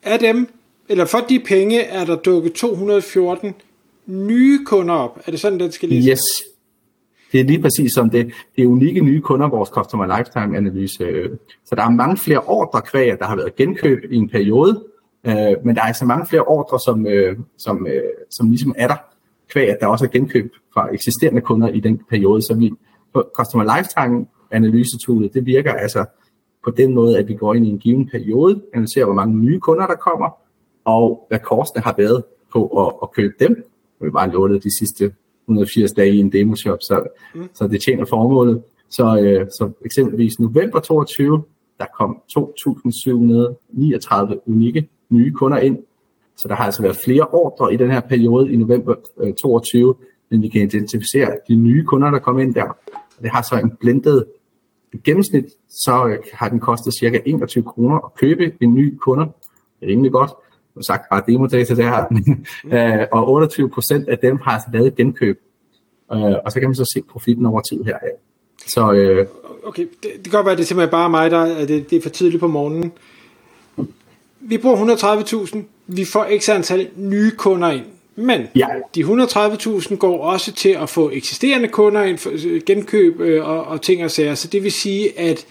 Af 0.03 0.19
dem, 0.19 0.47
eller 0.89 1.05
for 1.05 1.25
de 1.29 1.39
penge, 1.39 1.81
er 1.81 2.05
der 2.05 2.15
dukket 2.15 2.53
214 2.53 3.53
nye 4.05 4.65
kunder 4.65 4.95
op. 4.95 5.19
Er 5.25 5.31
det 5.31 5.39
sådan, 5.39 5.59
det 5.59 5.73
skal 5.73 5.89
læses? 5.89 6.07
Yes, 6.07 6.19
det 7.31 7.39
er 7.39 7.43
lige 7.43 7.61
præcis 7.61 7.93
som 7.93 8.09
det. 8.09 8.31
Det 8.55 8.63
er 8.63 8.67
unikke 8.67 9.01
nye 9.01 9.21
kunder, 9.21 9.49
vores 9.49 9.69
Customer 9.69 10.17
Lifetime 10.17 10.57
Analyse. 10.57 11.29
Så 11.65 11.75
der 11.75 11.83
er 11.83 11.89
mange 11.89 12.17
flere 12.17 12.39
ordre 12.39 12.81
kvæg, 12.81 13.19
der 13.19 13.25
har 13.25 13.35
været 13.35 13.55
genkøb 13.55 14.11
i 14.11 14.15
en 14.15 14.29
periode, 14.29 14.83
øh, 15.27 15.65
men 15.65 15.75
der 15.75 15.81
er 15.81 15.85
altså 15.85 16.05
mange 16.05 16.25
flere 16.25 16.41
ordre, 16.41 16.79
som, 16.79 17.07
øh, 17.07 17.37
som, 17.57 17.87
øh, 17.87 18.03
som 18.29 18.49
ligesom 18.49 18.75
er 18.77 18.87
der 18.87 18.95
kvæg, 19.49 19.69
at 19.69 19.77
der 19.79 19.87
også 19.87 20.05
er 20.05 20.09
genkøb 20.09 20.53
fra 20.73 20.93
eksisterende 20.93 21.41
kunder 21.41 21.67
i 21.67 21.79
den 21.79 22.01
periode. 22.09 22.41
Så 22.41 22.55
vi, 22.55 22.71
Customer 23.35 23.77
Lifetime 23.77 24.25
Analyse 24.51 24.97
toolet, 25.05 25.33
det 25.33 25.45
virker 25.45 25.73
altså 25.73 26.05
på 26.63 26.71
den 26.71 26.93
måde, 26.93 27.19
at 27.19 27.27
vi 27.27 27.33
går 27.33 27.53
ind 27.53 27.65
i 27.65 27.69
en 27.69 27.79
given 27.79 28.09
periode, 28.09 28.61
analyserer, 28.73 29.05
hvor 29.05 29.13
mange 29.13 29.37
nye 29.37 29.59
kunder 29.59 29.87
der 29.87 29.95
kommer, 29.95 30.29
og 30.85 31.25
hvad 31.29 31.39
kostene 31.39 31.83
har 31.83 31.95
været 31.97 32.23
på 32.53 32.87
at, 32.87 32.93
at 33.03 33.11
købe 33.11 33.33
dem. 33.39 33.63
Vi 34.01 34.09
bare 34.09 34.31
lånet 34.31 34.63
de 34.63 34.77
sidste 34.77 35.13
180 35.45 35.91
dage 35.91 36.13
i 36.13 36.19
en 36.19 36.31
demoshop, 36.31 36.79
så, 36.81 37.03
mm. 37.35 37.49
så 37.53 37.67
det 37.67 37.81
tjener 37.81 38.05
formålet. 38.05 38.63
Så, 38.89 39.19
øh, 39.19 39.47
så 39.47 39.71
eksempelvis 39.85 40.39
november 40.39 40.79
22, 40.79 41.43
der 41.79 41.85
kom 41.99 42.17
2.739 42.37 44.43
unikke 44.47 44.89
nye 45.09 45.31
kunder 45.31 45.57
ind. 45.57 45.77
Så 46.37 46.47
der 46.47 46.55
har 46.55 46.63
altså 46.63 46.81
været 46.81 46.97
flere 47.05 47.27
ordre 47.27 47.73
i 47.73 47.77
den 47.77 47.91
her 47.91 47.99
periode 47.99 48.51
i 48.53 48.55
november 48.55 48.95
øh, 49.19 49.33
22, 49.33 49.95
men 50.31 50.41
vi 50.41 50.47
kan 50.47 50.61
identificere 50.61 51.31
de 51.49 51.55
nye 51.55 51.85
kunder, 51.85 52.11
der 52.11 52.19
kom 52.19 52.39
ind 52.39 52.53
der. 52.53 52.77
Det 53.21 53.31
har 53.31 53.41
så 53.41 53.55
en 53.55 53.71
blendet 53.79 54.25
gennemsnit, 55.03 55.45
så 55.69 56.07
øh, 56.07 56.17
har 56.33 56.49
den 56.49 56.59
kostet 56.59 56.93
cirka 56.99 57.19
21 57.25 57.63
kroner 57.63 57.95
at 57.95 58.15
købe 58.15 58.51
en 58.61 58.73
ny 58.73 58.97
kunde. 58.97 59.25
Det 59.79 59.85
er 59.85 59.87
rimelig 59.87 60.11
godt 60.11 60.31
som 60.77 60.83
sagt 60.83 61.09
bare 61.09 61.23
demodata 61.27 61.75
der, 61.75 62.05
øh, 63.01 63.07
og 63.11 63.29
28 63.29 63.69
procent 63.69 64.09
af 64.09 64.17
dem 64.19 64.37
har 64.43 64.51
altså 64.51 64.67
lavet 64.73 64.95
genkøb. 64.95 65.39
Øh, 66.13 66.35
og 66.45 66.51
så 66.51 66.59
kan 66.59 66.69
man 66.69 66.75
så 66.75 66.91
se 66.93 67.01
profitten 67.09 67.45
over 67.45 67.61
tid 67.61 67.83
her. 67.83 67.97
Så, 68.67 68.91
øh, 68.91 69.27
okay, 69.63 69.87
det, 70.03 70.11
det 70.15 70.23
kan 70.23 70.31
godt 70.31 70.45
være, 70.45 70.51
at 70.51 70.57
det 70.57 70.63
er 70.63 70.67
simpelthen 70.67 70.91
bare 70.91 71.09
mig, 71.09 71.31
der 71.31 71.39
er 71.39 71.65
det, 71.65 71.89
det 71.89 71.97
er 71.97 72.01
for 72.01 72.09
tidligt 72.09 72.39
på 72.39 72.47
morgenen. 72.47 72.91
Vi 74.49 74.57
bruger 74.57 74.95
130.000, 75.45 75.57
vi 75.87 76.05
får 76.05 76.27
x 76.39 76.49
antal 76.49 76.87
nye 76.95 77.31
kunder 77.31 77.71
ind. 77.71 77.85
Men 78.15 78.41
ja. 78.55 78.67
de 78.95 79.03
130.000 79.03 79.95
går 79.95 80.23
også 80.23 80.51
til 80.51 80.69
at 80.69 80.89
få 80.89 81.11
eksisterende 81.13 81.67
kunder 81.67 82.03
ind, 82.03 82.17
for 82.17 82.63
genkøb 82.65 83.19
øh, 83.19 83.49
og, 83.49 83.63
og 83.63 83.81
ting 83.81 84.03
og 84.03 84.11
sager. 84.11 84.35
Så 84.35 84.47
det 84.47 84.63
vil 84.63 84.71
sige, 84.71 85.19
at, 85.19 85.45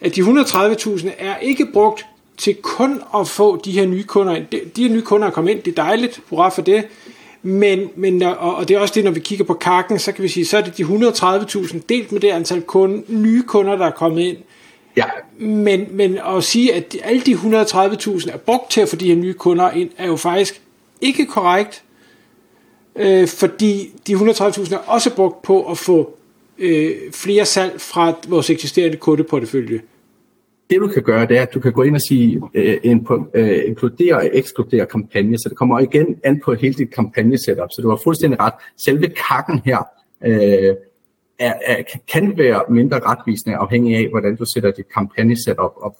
at 0.00 0.16
de 0.16 0.20
130.000 0.20 1.08
er 1.18 1.36
ikke 1.36 1.66
brugt 1.72 2.06
til 2.38 2.54
kun 2.54 3.02
at 3.18 3.28
få 3.28 3.60
de 3.64 3.72
her 3.72 3.86
nye 3.86 4.02
kunder 4.02 4.34
ind. 4.34 4.44
De, 4.52 4.60
de 4.76 4.82
her 4.82 4.94
nye 4.94 5.02
kunder 5.02 5.26
er 5.26 5.30
kommet 5.30 5.50
ind, 5.50 5.62
det 5.62 5.78
er 5.78 5.82
dejligt, 5.82 6.20
hurra 6.30 6.48
for 6.48 6.62
det. 6.62 6.84
Men, 7.42 7.88
men 7.96 8.22
og, 8.22 8.54
og 8.54 8.68
det 8.68 8.76
er 8.76 8.80
også 8.80 8.94
det, 8.94 9.04
når 9.04 9.10
vi 9.10 9.20
kigger 9.20 9.44
på 9.44 9.54
kakken, 9.54 9.98
så 9.98 10.12
kan 10.12 10.22
vi 10.22 10.28
sige, 10.28 10.46
så 10.46 10.56
er 10.56 10.62
det 10.62 10.78
de 10.78 10.82
130.000 10.82 11.78
delt 11.88 12.12
med 12.12 12.20
det 12.20 12.28
antal 12.28 12.62
kunde, 12.62 13.02
nye 13.08 13.42
kunder, 13.42 13.76
der 13.76 13.86
er 13.86 13.90
kommet 13.90 14.22
ind. 14.22 14.36
Ja. 14.96 15.04
Men, 15.38 15.86
men 15.90 16.18
at 16.36 16.44
sige, 16.44 16.74
at 16.74 16.96
alle 17.02 17.20
de 17.20 17.32
130.000 17.32 18.32
er 18.32 18.36
brugt 18.36 18.70
til 18.70 18.80
at 18.80 18.88
få 18.88 18.96
de 18.96 19.08
her 19.08 19.16
nye 19.16 19.32
kunder 19.32 19.70
ind, 19.70 19.90
er 19.98 20.06
jo 20.06 20.16
faktisk 20.16 20.62
ikke 21.00 21.26
korrekt. 21.26 21.82
Øh, 22.96 23.28
fordi 23.28 23.90
de 24.06 24.14
130.000 24.14 24.74
er 24.74 24.78
også 24.78 25.14
brugt 25.14 25.42
på 25.42 25.70
at 25.70 25.78
få 25.78 26.16
øh, 26.58 26.90
flere 27.12 27.44
salg 27.44 27.80
fra 27.80 28.14
vores 28.28 28.50
eksisterende 28.50 28.96
kundeportefølje 28.96 29.80
det 30.70 30.80
du 30.80 30.88
kan 30.88 31.02
gøre, 31.02 31.26
det 31.26 31.38
er, 31.38 31.42
at 31.42 31.54
du 31.54 31.60
kan 31.60 31.72
gå 31.72 31.82
ind 31.82 31.94
og 31.94 32.00
sige, 32.00 32.42
øh, 32.54 32.76
øh, 33.34 33.60
inkludere 33.64 34.16
og 34.16 34.30
ekskludere 34.32 34.86
kampagne, 34.86 35.38
så 35.38 35.48
det 35.48 35.58
kommer 35.58 35.78
igen 35.78 36.16
an 36.24 36.40
på 36.44 36.54
hele 36.54 36.74
dit 36.74 36.94
kampagnesetup, 36.94 37.68
så 37.72 37.82
du 37.82 37.88
har 37.88 38.00
fuldstændig 38.04 38.40
ret. 38.40 38.52
Selve 38.76 39.08
kakken 39.28 39.60
her 39.64 39.88
øh, 40.26 40.74
er, 41.40 41.54
er, 41.66 41.82
kan 42.12 42.38
være 42.38 42.62
mindre 42.68 42.98
retvisende, 43.00 43.56
afhængig 43.56 43.96
af, 43.96 44.08
hvordan 44.10 44.36
du 44.36 44.44
sætter 44.54 44.70
dit 44.70 44.92
kampagnesetup 44.94 45.72
op. 45.76 45.96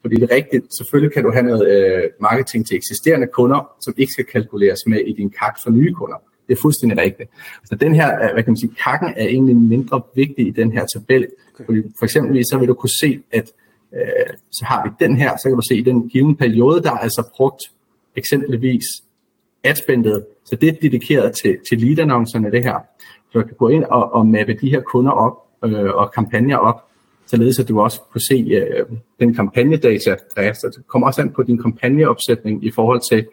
Fordi 0.00 0.14
det 0.14 0.22
er 0.30 0.34
rigtigt, 0.34 0.64
selvfølgelig 0.78 1.14
kan 1.14 1.24
du 1.24 1.32
have 1.32 1.42
noget 1.42 1.68
øh, 1.68 2.02
marketing 2.20 2.66
til 2.66 2.76
eksisterende 2.76 3.26
kunder, 3.26 3.72
som 3.80 3.94
ikke 3.96 4.12
skal 4.12 4.24
kalkuleres 4.24 4.80
med 4.86 5.00
i 5.00 5.12
din 5.12 5.30
kak 5.30 5.56
for 5.62 5.70
nye 5.70 5.92
kunder. 5.92 6.16
Det 6.48 6.56
er 6.56 6.60
fuldstændig 6.60 6.98
rigtigt. 6.98 7.30
Så 7.64 7.74
den 7.74 7.94
her, 7.94 8.14
øh, 8.14 8.32
hvad 8.32 8.42
kan 8.42 8.50
man 8.50 8.56
sige, 8.56 8.74
kakken 8.84 9.08
er 9.16 9.26
egentlig 9.26 9.56
mindre 9.56 10.02
vigtig 10.14 10.46
i 10.46 10.50
den 10.50 10.72
her 10.72 10.86
tabel. 10.86 11.26
Okay. 11.54 11.64
Fordi 11.64 11.82
for 11.98 12.04
eksempel 12.04 12.44
så 12.44 12.58
vil 12.58 12.68
du 12.68 12.74
kunne 12.74 12.96
se, 13.00 13.20
at 13.32 13.52
øh, 13.94 14.34
så 14.50 14.64
har 14.64 14.84
vi 14.84 15.06
den 15.06 15.16
her, 15.16 15.36
så 15.36 15.42
kan 15.48 15.56
du 15.56 15.62
se, 15.68 15.76
i 15.76 15.82
den 15.82 16.08
given 16.08 16.36
periode, 16.36 16.82
der 16.82 16.92
er 16.92 16.98
altså 16.98 17.30
brugt 17.36 17.62
eksempelvis 18.16 18.84
adspendet, 19.64 20.26
så 20.44 20.56
det 20.56 20.68
er 20.68 20.72
dedikeret 20.72 21.32
til, 21.42 21.58
til 21.68 21.78
lead-annoncerne, 21.78 22.50
det 22.50 22.64
her. 22.64 22.78
Så 23.32 23.38
du 23.38 23.42
kan 23.42 23.56
gå 23.58 23.68
ind 23.68 23.84
og, 23.84 24.12
og 24.12 24.26
mappe 24.26 24.54
de 24.54 24.70
her 24.70 24.80
kunder 24.80 25.12
op 25.12 25.36
øh, 25.64 25.94
og 25.94 26.12
kampagner 26.12 26.56
op, 26.56 26.84
således 27.26 27.58
at 27.58 27.68
du 27.68 27.80
også 27.80 28.00
kan 28.12 28.20
se 28.20 28.34
øh, 28.34 28.86
den 29.20 29.34
kampagnedata, 29.34 30.16
der 30.36 30.42
er. 30.42 30.52
Så 30.52 30.72
det 30.76 30.86
kommer 30.86 31.06
også 31.06 31.20
an 31.20 31.30
på 31.30 31.42
din 31.42 31.62
kampagneopsætning 31.62 32.64
i 32.64 32.70
forhold 32.70 33.00
til 33.10 33.26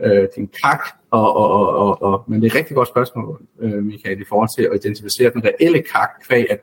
øh, 0.00 0.28
din 0.36 0.50
kak, 0.62 0.80
og, 1.10 1.36
og, 1.36 1.50
og, 1.50 1.76
og, 1.76 2.02
og, 2.02 2.24
men 2.26 2.42
det 2.42 2.46
er 2.46 2.50
et 2.50 2.58
rigtig 2.58 2.76
godt 2.76 2.88
spørgsmål, 2.88 3.42
øh, 3.60 3.84
Michael, 3.84 4.20
i 4.20 4.24
forhold 4.28 4.48
til 4.58 4.68
at 4.72 4.84
identificere 4.84 5.30
den 5.30 5.44
reelle 5.44 5.82
kak, 5.82 6.10
kvæg 6.28 6.50
at 6.50 6.60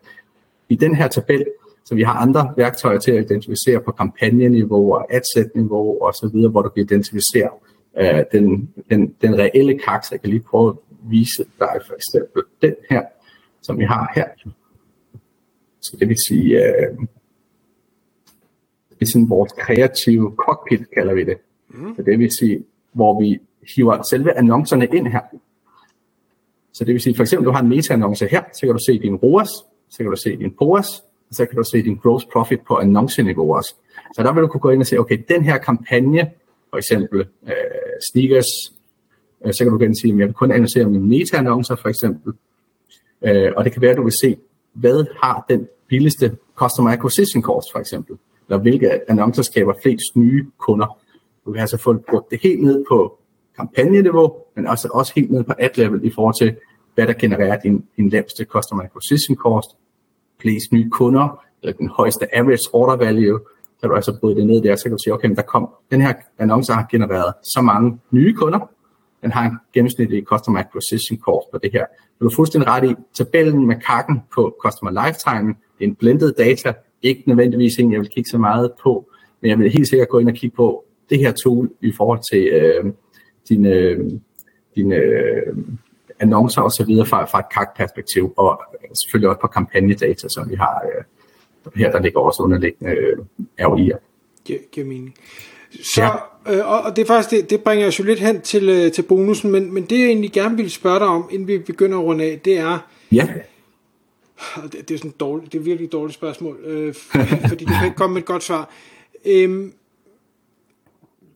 i 0.70 0.76
den 0.76 0.96
her 0.96 1.08
tabel, 1.08 1.46
så 1.86 1.96
vi 1.96 2.04
har 2.04 2.14
andre 2.14 2.54
værktøjer 2.58 3.00
til 3.00 3.12
at 3.12 3.26
identificere 3.26 3.82
på 3.82 3.92
kampagneniveau 3.92 4.94
og 4.94 5.16
adsætniveau 5.16 6.02
og 6.02 6.14
så 6.14 6.30
videre, 6.34 6.52
hvor 6.52 6.62
du 6.62 6.70
kan 6.70 6.84
identificere 6.84 7.50
øh, 7.98 8.24
den, 8.32 8.70
den, 8.90 9.14
den 9.22 9.36
reelle 9.38 9.80
kak. 9.80 10.04
Så 10.04 10.10
jeg 10.12 10.22
kan 10.22 10.30
lige 10.30 10.44
prøve 10.50 10.76
vise 11.02 11.46
dig 11.60 11.82
for 11.88 11.94
eksempel 11.94 12.44
den 12.62 12.76
her, 12.90 13.02
som 13.62 13.80
vi 13.80 13.84
har 13.84 14.12
her. 14.16 14.26
Så 15.82 15.98
det 16.00 16.08
vil 16.08 16.18
sige, 16.28 16.56
uh, 16.56 17.06
det 18.90 19.02
er 19.02 19.06
sådan 19.06 19.30
vores 19.30 19.52
kreative 19.52 20.36
cockpit, 20.38 20.92
kalder 20.94 21.14
vi 21.14 21.24
det. 21.24 21.38
Mm. 21.70 21.96
Så 21.96 22.02
det 22.02 22.20
vil 22.20 22.32
sige, 22.40 22.64
hvor 22.92 23.22
vi 23.22 23.40
hiver 23.76 24.02
selve 24.12 24.38
annoncerne 24.38 24.86
ind 24.86 25.08
her. 25.08 25.22
Så 26.74 26.86
det 26.86 26.94
vil 26.94 27.02
sige, 27.02 27.16
for 27.16 27.24
eksempel, 27.24 27.46
du 27.46 27.52
har 27.52 27.62
en 27.62 27.70
meta-annonce 27.70 28.28
her, 28.28 28.44
så 28.54 28.60
kan 28.62 28.74
du 28.74 28.84
se 28.86 29.00
din 29.00 29.16
ROAS, 29.16 29.50
så 29.90 29.98
kan 29.98 30.06
du 30.06 30.16
se 30.16 30.38
din 30.38 30.52
POAS, 30.52 30.88
så 31.32 31.46
kan 31.46 31.56
du 31.56 31.64
se 31.64 31.84
din 31.84 31.96
gross 31.96 32.26
profit 32.26 32.60
på 32.68 32.76
annonceniveau 32.76 33.56
også. 33.56 33.76
Så 34.16 34.24
der 34.24 34.34
vil 34.34 34.44
du 34.44 34.48
kunne 34.48 34.62
gå 34.62 34.70
ind 34.70 34.82
og 34.82 34.88
se, 34.88 34.98
okay, 34.98 35.18
den 35.28 35.44
her 35.44 35.58
kampagne, 35.58 36.32
for 36.70 36.78
eksempel 36.78 37.20
øh, 37.48 37.54
sneakers, 38.12 38.46
øh, 39.46 39.54
så 39.54 39.64
kan 39.64 39.72
du 39.72 39.80
gerne 39.80 39.96
sige, 40.02 40.14
at 40.14 40.20
jeg 40.20 40.28
vil 40.28 40.34
kun 40.34 40.52
analysere 40.52 40.86
mine 40.86 41.08
meta-annoncer 41.08 41.76
for 41.76 41.90
eksempel. 41.90 42.34
Øh, 43.22 43.52
og 43.58 43.64
det 43.66 43.74
kan 43.74 43.82
være, 43.82 43.92
at 43.92 43.98
du 43.98 44.04
vil 44.04 44.14
se, 44.24 44.38
hvad 44.74 45.06
har 45.24 45.46
den 45.50 45.68
billigste 45.88 46.38
customer 46.56 46.92
acquisition 46.92 47.44
cost 47.44 47.68
for 47.72 47.80
eksempel, 47.80 48.18
eller 48.50 48.62
hvilke 48.62 49.10
annoncer 49.12 49.44
skaber 49.44 49.74
flest 49.84 50.16
nye 50.16 50.46
kunder. 50.58 51.00
Du 51.46 51.52
kan 51.52 51.62
altså 51.62 51.78
få 51.78 51.94
det 52.32 52.40
helt 52.44 52.64
ned 52.64 52.86
på 52.90 53.20
kampagneniveau, 53.58 54.34
men 54.56 54.68
også, 54.68 54.90
også 54.94 55.14
helt 55.16 55.32
ned 55.32 55.44
på 55.44 55.54
ad-level 55.60 56.06
i 56.06 56.12
forhold 56.16 56.36
til, 56.36 56.56
hvad 56.96 57.08
der 57.08 57.14
genererer 57.14 57.60
din, 57.60 57.86
din 57.98 58.10
laveste 58.10 58.46
customer 58.46 58.84
acquisition 58.84 59.38
cost, 59.38 59.70
flest 60.42 60.72
nye 60.72 60.90
kunder, 60.90 61.44
eller 61.62 61.74
den 61.74 61.90
højeste 61.90 62.36
average 62.36 62.70
order 62.74 62.96
value, 62.96 63.40
så 63.80 63.88
du 63.88 63.96
altså 63.96 64.18
både 64.22 64.36
det 64.36 64.48
ned 64.48 64.62
der, 64.62 64.76
så 64.76 64.84
kan 64.84 64.92
du 64.92 64.98
sige, 65.04 65.14
okay, 65.14 65.28
men 65.28 65.36
der 65.36 65.42
kom, 65.42 65.70
den 65.92 66.02
her 66.02 66.14
annonce 66.38 66.74
har 66.74 66.88
genereret 66.92 67.34
så 67.44 67.62
mange 67.62 68.00
nye 68.12 68.34
kunder, 68.34 68.70
den 69.22 69.32
har 69.32 69.50
en 69.50 69.58
gennemsnitlig 69.74 70.24
customer 70.24 70.60
acquisition 70.60 71.20
cost 71.20 71.52
på 71.52 71.58
det 71.64 71.72
her. 71.72 71.86
Du 72.20 72.26
er 72.26 72.30
fuldstændig 72.36 72.68
ret 72.68 72.92
i, 72.92 72.96
tabellen 73.14 73.68
med 73.68 73.76
kakken 73.76 74.22
på 74.36 74.58
customer 74.66 74.92
lifetime, 75.06 75.48
det 75.48 75.86
er 75.86 75.90
en 75.90 75.96
blended 75.96 76.34
data, 76.34 76.74
ikke 77.02 77.24
nødvendigvis 77.28 77.80
en, 77.80 77.92
jeg 77.92 78.00
vil 78.00 78.10
kigge 78.10 78.30
så 78.30 78.38
meget 78.38 78.72
på, 78.84 79.10
men 79.42 79.50
jeg 79.50 79.60
vil 79.60 79.72
helt 79.72 79.88
sikkert 79.88 80.10
gå 80.10 80.20
ind 80.20 80.30
og 80.30 80.36
kigge 80.36 80.56
på 80.56 80.86
det 81.10 81.20
her 81.20 81.32
tool 81.32 81.70
i 81.82 81.94
forhold 81.98 82.20
til 82.32 82.48
øh, 82.48 82.94
dine, 83.50 83.70
øh, 83.70 84.12
dine 84.76 84.96
øh, 84.96 85.58
annoncer 86.20 86.62
og 86.62 86.72
så 86.72 86.84
videre 86.86 87.06
fra, 87.06 87.26
fra 87.26 87.40
et 87.40 87.46
CAC-perspektiv, 87.54 88.34
og 88.38 88.62
selvfølgelig 88.94 89.30
også 89.30 89.42
på 89.42 89.48
kampagnedata, 89.48 90.28
som 90.30 90.50
vi 90.50 90.56
har 90.56 90.82
øh, 90.86 91.04
her, 91.76 91.92
der 91.92 92.02
ligger 92.02 92.20
også 92.20 92.44
underliggende 92.44 92.92
øh, 92.92 93.18
ROI'er. 93.62 93.98
Giver 94.44 94.86
mening. 94.86 95.16
Så, 95.72 96.04
ja. 96.04 96.10
Øh, 96.50 96.72
og, 96.72 96.96
det 96.96 97.02
er 97.02 97.06
faktisk, 97.06 97.32
det, 97.32 97.50
det 97.50 97.62
bringer 97.62 97.88
os 97.88 98.00
jo 98.00 98.04
lidt 98.04 98.20
hen 98.20 98.42
til, 98.42 98.70
øh, 98.70 98.92
til 98.92 99.02
bonusen, 99.02 99.52
men, 99.52 99.74
men 99.74 99.84
det 99.84 100.00
jeg 100.00 100.06
egentlig 100.06 100.32
gerne 100.32 100.58
vil 100.58 100.72
spørge 100.72 101.00
dig 101.00 101.08
om, 101.08 101.30
inden 101.32 101.48
vi 101.48 101.58
begynder 101.58 101.98
at 101.98 102.04
runde 102.04 102.24
af, 102.24 102.40
det 102.46 102.58
er, 102.58 102.80
ja. 103.12 103.28
det, 104.72 104.90
det, 104.90 104.94
er 104.94 104.98
sådan 104.98 105.14
dårligt, 105.20 105.54
det 105.54 105.60
er 105.60 105.64
virkelig 105.64 105.86
et 105.86 105.92
dårligt 105.92 106.16
spørgsmål, 106.16 106.58
øh, 106.66 106.94
fordi 107.50 107.66
du 107.66 107.74
kan 107.74 107.86
ikke 107.86 107.98
komme 107.98 108.14
med 108.14 108.22
et 108.22 108.28
godt 108.28 108.44
svar. 108.44 108.70
Øh, 109.26 109.70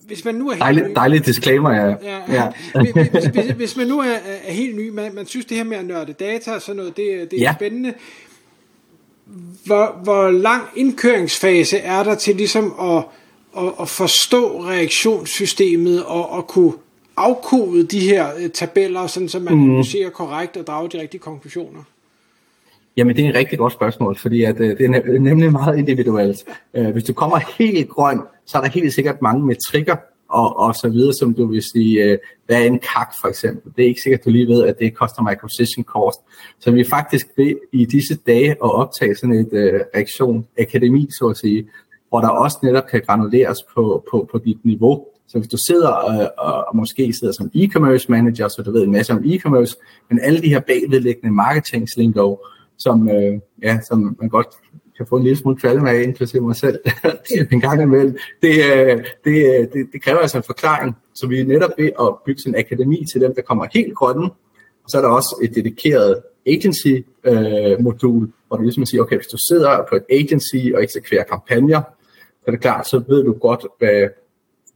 hvis 0.07 0.25
man 0.25 0.35
nu 0.35 0.47
er 0.47 0.53
helt 0.53 0.61
dejlig, 0.61 0.83
ny, 0.83 0.93
dejlig 0.95 1.25
disclaimer, 1.25 1.71
ja. 1.71 1.95
ja, 2.03 2.21
ja. 2.29 2.51
hvis, 2.81 2.91
hvis, 2.91 3.25
hvis, 3.25 3.51
hvis 3.55 3.77
man 3.77 3.87
nu 3.87 3.99
er, 3.99 4.17
er 4.43 4.51
helt 4.51 4.75
ny, 4.75 4.89
man, 4.89 5.15
man 5.15 5.25
synes 5.25 5.45
det 5.45 5.57
her 5.57 5.63
med 5.63 5.77
at 5.77 5.85
nørde 5.85 6.13
data 6.13 6.51
og 6.51 6.61
sådan 6.61 6.77
noget, 6.77 6.97
det, 6.97 7.31
det 7.31 7.39
er 7.39 7.43
ja. 7.43 7.53
spændende. 7.55 7.93
Hvor, 9.65 9.99
hvor 10.03 10.29
lang 10.31 10.63
indkøringsfase 10.75 11.77
er 11.77 12.03
der 12.03 12.15
til 12.15 12.35
ligesom 12.35 12.73
at, 12.81 13.03
at, 13.57 13.73
at 13.81 13.89
forstå 13.89 14.63
reaktionssystemet 14.63 16.05
og 16.05 16.37
at 16.37 16.47
kunne 16.47 16.73
afkode 17.17 17.83
de 17.83 17.99
her 17.99 18.33
uh, 18.33 18.49
tabeller, 18.53 19.07
sådan 19.07 19.29
så 19.29 19.39
man 19.39 19.53
mm. 19.53 19.83
ser 19.83 20.09
korrekt 20.09 20.57
og 20.57 20.67
drager 20.67 20.87
de 20.87 21.01
rigtige 21.01 21.21
konklusioner? 21.21 21.79
Jamen, 22.97 23.15
det 23.15 23.25
er 23.25 23.29
et 23.29 23.35
rigtig 23.35 23.59
godt 23.59 23.73
spørgsmål, 23.73 24.17
fordi 24.17 24.43
at, 24.43 24.59
uh, 24.59 24.67
det 24.67 24.81
er 24.81 25.19
nemlig 25.29 25.51
meget 25.51 25.77
individuelt. 25.77 26.43
Uh, 26.73 26.89
hvis 26.89 27.03
du 27.03 27.13
kommer 27.13 27.39
helt 27.57 27.89
grøn, 27.89 28.21
så 28.45 28.57
er 28.57 28.61
der 28.61 28.69
helt 28.69 28.93
sikkert 28.93 29.21
mange 29.21 29.45
metrikker 29.45 29.95
og, 30.29 30.59
og 30.59 30.75
så 30.75 30.89
videre, 30.89 31.13
som 31.13 31.33
du 31.33 31.45
vil 31.45 31.63
sige, 31.63 32.19
hvad 32.45 32.61
er 32.61 32.65
en 32.65 32.79
CAC 32.79 33.07
for 33.21 33.27
eksempel? 33.27 33.71
Det 33.75 33.83
er 33.83 33.87
ikke 33.87 34.01
sikkert, 34.01 34.25
du 34.25 34.29
lige 34.29 34.47
ved, 34.47 34.67
at 34.67 34.79
det 34.79 34.87
er 34.87 34.91
Customer 34.91 35.31
Acquisition 35.31 35.83
Cost. 35.83 36.19
Så 36.59 36.71
vi 36.71 36.79
er 36.79 36.89
faktisk 36.89 37.27
ved 37.37 37.55
i 37.71 37.85
disse 37.85 38.15
dage 38.15 38.49
at 38.51 38.57
optage 38.61 39.15
sådan 39.15 39.35
et 39.35 39.53
uh, 39.53 39.79
reaktion 39.95 40.47
akademi, 40.59 41.07
så 41.19 41.27
at 41.27 41.37
sige, 41.37 41.67
hvor 42.13 42.21
der 42.21 42.29
også 42.29 42.57
netop 42.63 42.87
kan 42.91 43.01
granuleres 43.01 43.57
på, 43.75 44.03
på, 44.11 44.29
på 44.31 44.37
dit 44.37 44.65
niveau. 44.65 45.05
Så 45.27 45.37
hvis 45.37 45.47
du 45.47 45.57
sidder 45.67 45.91
øh, 46.09 46.27
og, 46.37 46.67
og 46.67 46.75
måske 46.75 47.13
sidder 47.19 47.33
som 47.33 47.51
e-commerce 47.55 48.05
manager, 48.09 48.47
så 48.47 48.61
du 48.65 48.71
ved 48.71 48.83
en 48.83 48.91
masse 48.91 49.13
om 49.13 49.23
e-commerce, 49.25 50.03
men 50.09 50.19
alle 50.19 50.41
de 50.41 50.49
her 50.49 50.59
bagvedliggende 50.59 51.35
marketingslingo, 51.35 52.35
som, 52.77 53.09
øh, 53.09 53.39
ja, 53.63 53.79
som 53.89 54.17
man 54.19 54.29
godt 54.29 54.47
kan 54.97 55.05
få 55.07 55.17
en 55.17 55.23
lille 55.23 55.37
smule 55.37 55.57
kvalme 55.57 55.89
af, 55.89 56.01
inklusive 56.01 56.47
mig 56.47 56.55
selv, 56.55 56.79
en 57.51 57.61
gang 57.61 57.81
imellem. 57.81 58.17
Det, 58.41 58.49
øh, 58.49 59.03
det, 59.23 59.59
øh, 59.59 59.67
det, 59.73 59.87
det 59.93 60.01
kræver 60.03 60.19
altså 60.19 60.37
en 60.37 60.43
forklaring, 60.43 60.95
så 61.15 61.27
vi 61.27 61.39
er 61.39 61.45
netop 61.45 61.71
ved 61.77 61.89
at 61.99 62.09
bygge 62.25 62.41
en 62.47 62.55
akademi 62.55 63.05
til 63.13 63.21
dem, 63.21 63.35
der 63.35 63.41
kommer 63.41 63.67
helt 63.73 63.95
grønne, 63.95 64.25
og 64.83 64.87
så 64.87 64.97
er 64.97 65.01
der 65.01 65.09
også 65.09 65.39
et 65.43 65.55
dedikeret 65.55 66.21
agency-modul, 66.45 68.23
øh, 68.23 68.29
hvor 68.47 68.57
du 68.57 68.63
ligesom 68.63 68.85
siger, 68.85 69.01
okay, 69.01 69.15
hvis 69.15 69.27
du 69.27 69.37
sidder 69.47 69.85
på 69.89 69.95
et 69.95 70.03
agency 70.09 70.71
og 70.75 70.83
eksekverer 70.83 71.23
kampagner, 71.23 71.81
så 72.43 72.47
er 72.47 72.51
det 72.51 72.61
klart, 72.61 72.87
så 72.87 73.03
ved 73.07 73.23
du 73.23 73.33
godt, 73.33 73.65
hvad, 73.79 74.07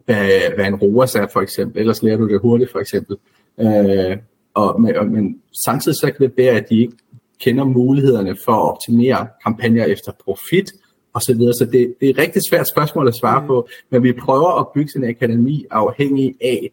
hvad, 0.05 0.55
hvad 0.55 0.65
en 0.65 0.75
ROAS 0.75 1.15
er 1.15 1.27
for 1.33 1.41
eksempel, 1.41 1.79
ellers 1.79 2.03
lærer 2.03 2.17
du 2.17 2.27
det 2.27 2.41
hurtigt 2.41 2.71
for 2.71 2.79
eksempel. 2.79 3.17
Øh, 3.59 4.17
og, 4.53 4.81
men, 4.81 5.11
men 5.11 5.41
samtidig 5.65 5.95
så 5.95 6.11
kan 6.17 6.27
det 6.27 6.37
være, 6.37 6.55
at 6.55 6.69
de 6.69 6.81
ikke 6.81 6.97
kender 7.39 7.63
mulighederne 7.63 8.35
for 8.45 8.51
at 8.51 8.71
optimere 8.71 9.27
kampagner 9.43 9.85
efter 9.85 10.11
profit 10.23 10.71
og 11.13 11.21
så 11.21 11.33
videre. 11.33 11.53
Så 11.53 11.65
det, 11.65 11.95
det 11.99 12.05
er 12.05 12.09
et 12.09 12.17
rigtig 12.17 12.41
svært 12.51 12.67
spørgsmål 12.75 13.07
at 13.07 13.15
svare 13.15 13.41
mm. 13.41 13.47
på, 13.47 13.67
men 13.89 14.03
vi 14.03 14.13
prøver 14.13 14.59
at 14.59 14.67
bygge 14.75 14.91
sin 14.91 15.03
akademi 15.03 15.65
afhængig 15.71 16.35
af, 16.41 16.71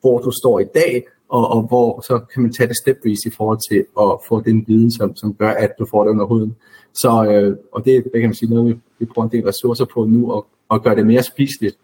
hvor 0.00 0.18
du 0.18 0.30
står 0.30 0.60
i 0.60 0.64
dag, 0.74 1.04
og, 1.28 1.48
og 1.48 1.62
hvor 1.62 2.00
så 2.00 2.20
kan 2.32 2.42
man 2.42 2.52
tage 2.52 2.68
det 2.68 2.76
stepvis 2.76 3.18
i 3.26 3.30
forhold 3.30 3.58
til 3.70 3.84
at 4.00 4.18
få 4.28 4.40
den 4.40 4.64
viden, 4.66 4.90
som, 4.92 5.16
som 5.16 5.34
gør, 5.34 5.50
at 5.50 5.72
du 5.78 5.86
får 5.90 6.04
det 6.04 6.10
under 6.10 6.24
huden. 6.24 6.56
Så, 7.00 7.24
øh, 7.30 7.56
og 7.72 7.84
det, 7.84 8.04
det 8.04 8.12
kan 8.12 8.22
man 8.22 8.34
sige 8.34 8.50
noget, 8.50 8.68
vi, 8.68 8.80
vi 8.98 9.04
bruger 9.04 9.28
en 9.28 9.32
del 9.32 9.44
ressourcer 9.44 9.84
på 9.84 10.04
nu, 10.04 10.32
og, 10.32 10.46
og 10.68 10.82
gøre 10.82 10.96
det 10.96 11.06
mere 11.06 11.22
spiseligt. 11.22 11.76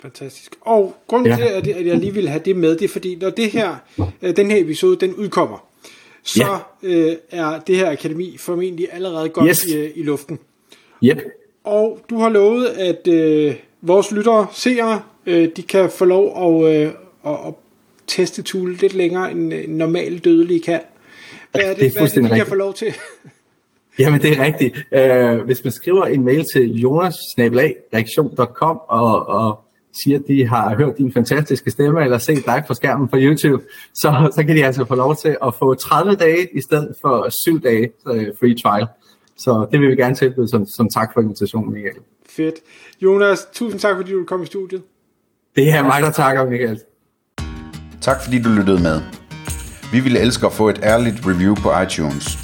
Fantastisk. 0.00 0.56
Og 0.60 0.94
grunden 1.06 1.28
ja. 1.28 1.36
til, 1.36 1.42
at 1.42 1.66
jeg, 1.66 1.76
at 1.76 1.86
jeg 1.86 1.96
lige 1.96 2.14
vil 2.14 2.28
have 2.28 2.42
det 2.44 2.56
med, 2.56 2.70
det 2.76 2.84
er 2.84 2.88
fordi, 2.88 3.14
når 3.14 3.30
det 3.30 3.50
her, 3.50 3.76
øh, 4.22 4.36
den 4.36 4.50
her 4.50 4.60
episode, 4.60 4.96
den 4.96 5.14
udkommer, 5.14 5.66
så 6.22 6.58
ja. 6.82 6.88
øh, 6.88 7.16
er 7.30 7.60
det 7.60 7.76
her 7.76 7.90
akademi 7.90 8.36
formentlig 8.38 8.88
allerede 8.92 9.28
godt 9.28 9.48
yes. 9.48 9.64
i, 9.64 9.90
i 9.94 10.02
luften. 10.02 10.38
Yep. 11.04 11.18
Og 11.64 12.00
du 12.10 12.18
har 12.18 12.28
lovet, 12.28 12.66
at 12.66 13.08
øh, 13.08 13.54
vores 13.82 14.12
lyttere, 14.12 14.46
seere, 14.52 15.02
øh, 15.26 15.48
de 15.56 15.62
kan 15.62 15.90
få 15.90 16.04
lov 16.04 16.64
at, 16.64 16.74
øh, 16.74 16.92
at, 17.26 17.32
at 17.46 17.54
teste 18.06 18.42
tool 18.42 18.76
lidt 18.80 18.94
længere 18.94 19.30
end 19.30 19.52
en 19.52 19.70
normal 19.70 20.18
dødelig 20.18 20.62
kan. 20.62 20.80
Hvad 21.50 21.62
er 21.62 21.68
det, 21.68 21.76
det, 21.76 21.86
er 21.86 21.92
hvad 21.92 22.02
er 22.02 22.22
det 22.22 22.30
de 22.30 22.36
kan 22.36 22.46
få 22.46 22.54
lov 22.54 22.74
til? 22.74 22.94
Jamen, 23.98 24.22
det 24.22 24.38
er 24.38 24.44
rigtigt. 24.44 24.76
Uh, 24.76 25.44
hvis 25.44 25.64
man 25.64 25.72
skriver 25.72 26.04
en 26.04 26.24
mail 26.24 26.44
til 26.54 26.80
jonas 26.80 27.14
og, 28.88 29.28
og 29.28 29.60
siger, 30.04 30.18
at 30.18 30.24
de 30.28 30.48
har 30.48 30.76
hørt 30.76 30.98
din 30.98 31.12
fantastiske 31.12 31.70
stemme, 31.70 32.04
eller 32.04 32.18
set 32.18 32.46
dig 32.46 32.64
på 32.66 32.74
skærmen 32.74 33.08
på 33.08 33.16
YouTube, 33.20 33.64
så, 33.94 34.32
så 34.36 34.44
kan 34.46 34.56
de 34.56 34.64
altså 34.64 34.84
få 34.84 34.94
lov 34.94 35.16
til 35.16 35.36
at 35.46 35.54
få 35.54 35.74
30 35.74 36.14
dage 36.14 36.48
i 36.56 36.60
stedet 36.60 36.94
for 37.00 37.28
7 37.44 37.62
dage 37.62 37.90
uh, 38.06 38.16
free 38.40 38.56
trial. 38.62 38.86
Så 39.36 39.66
det 39.72 39.80
vil 39.80 39.90
vi 39.90 39.96
gerne 39.96 40.14
tilbyde 40.14 40.48
som, 40.48 40.66
som 40.66 40.88
tak 40.88 41.12
for 41.14 41.20
invitationen, 41.20 41.72
Michael. 41.72 41.96
Fedt. 42.28 42.54
Jonas, 43.00 43.48
tusind 43.52 43.80
tak, 43.80 43.96
fordi 43.96 44.12
du 44.12 44.24
kom 44.24 44.42
i 44.42 44.46
studiet. 44.46 44.82
Det 45.56 45.70
er 45.70 45.82
mig, 45.82 46.02
der 46.02 46.10
takker, 46.10 46.50
Michael. 46.50 46.80
Tak 48.00 48.22
fordi 48.24 48.42
du 48.42 48.48
lyttede 48.48 48.82
med. 48.82 49.00
Vi 49.92 50.00
ville 50.00 50.20
elske 50.20 50.46
at 50.46 50.52
få 50.52 50.68
et 50.68 50.80
ærligt 50.82 51.16
review 51.26 51.54
på 51.54 51.80
iTunes. 51.80 52.43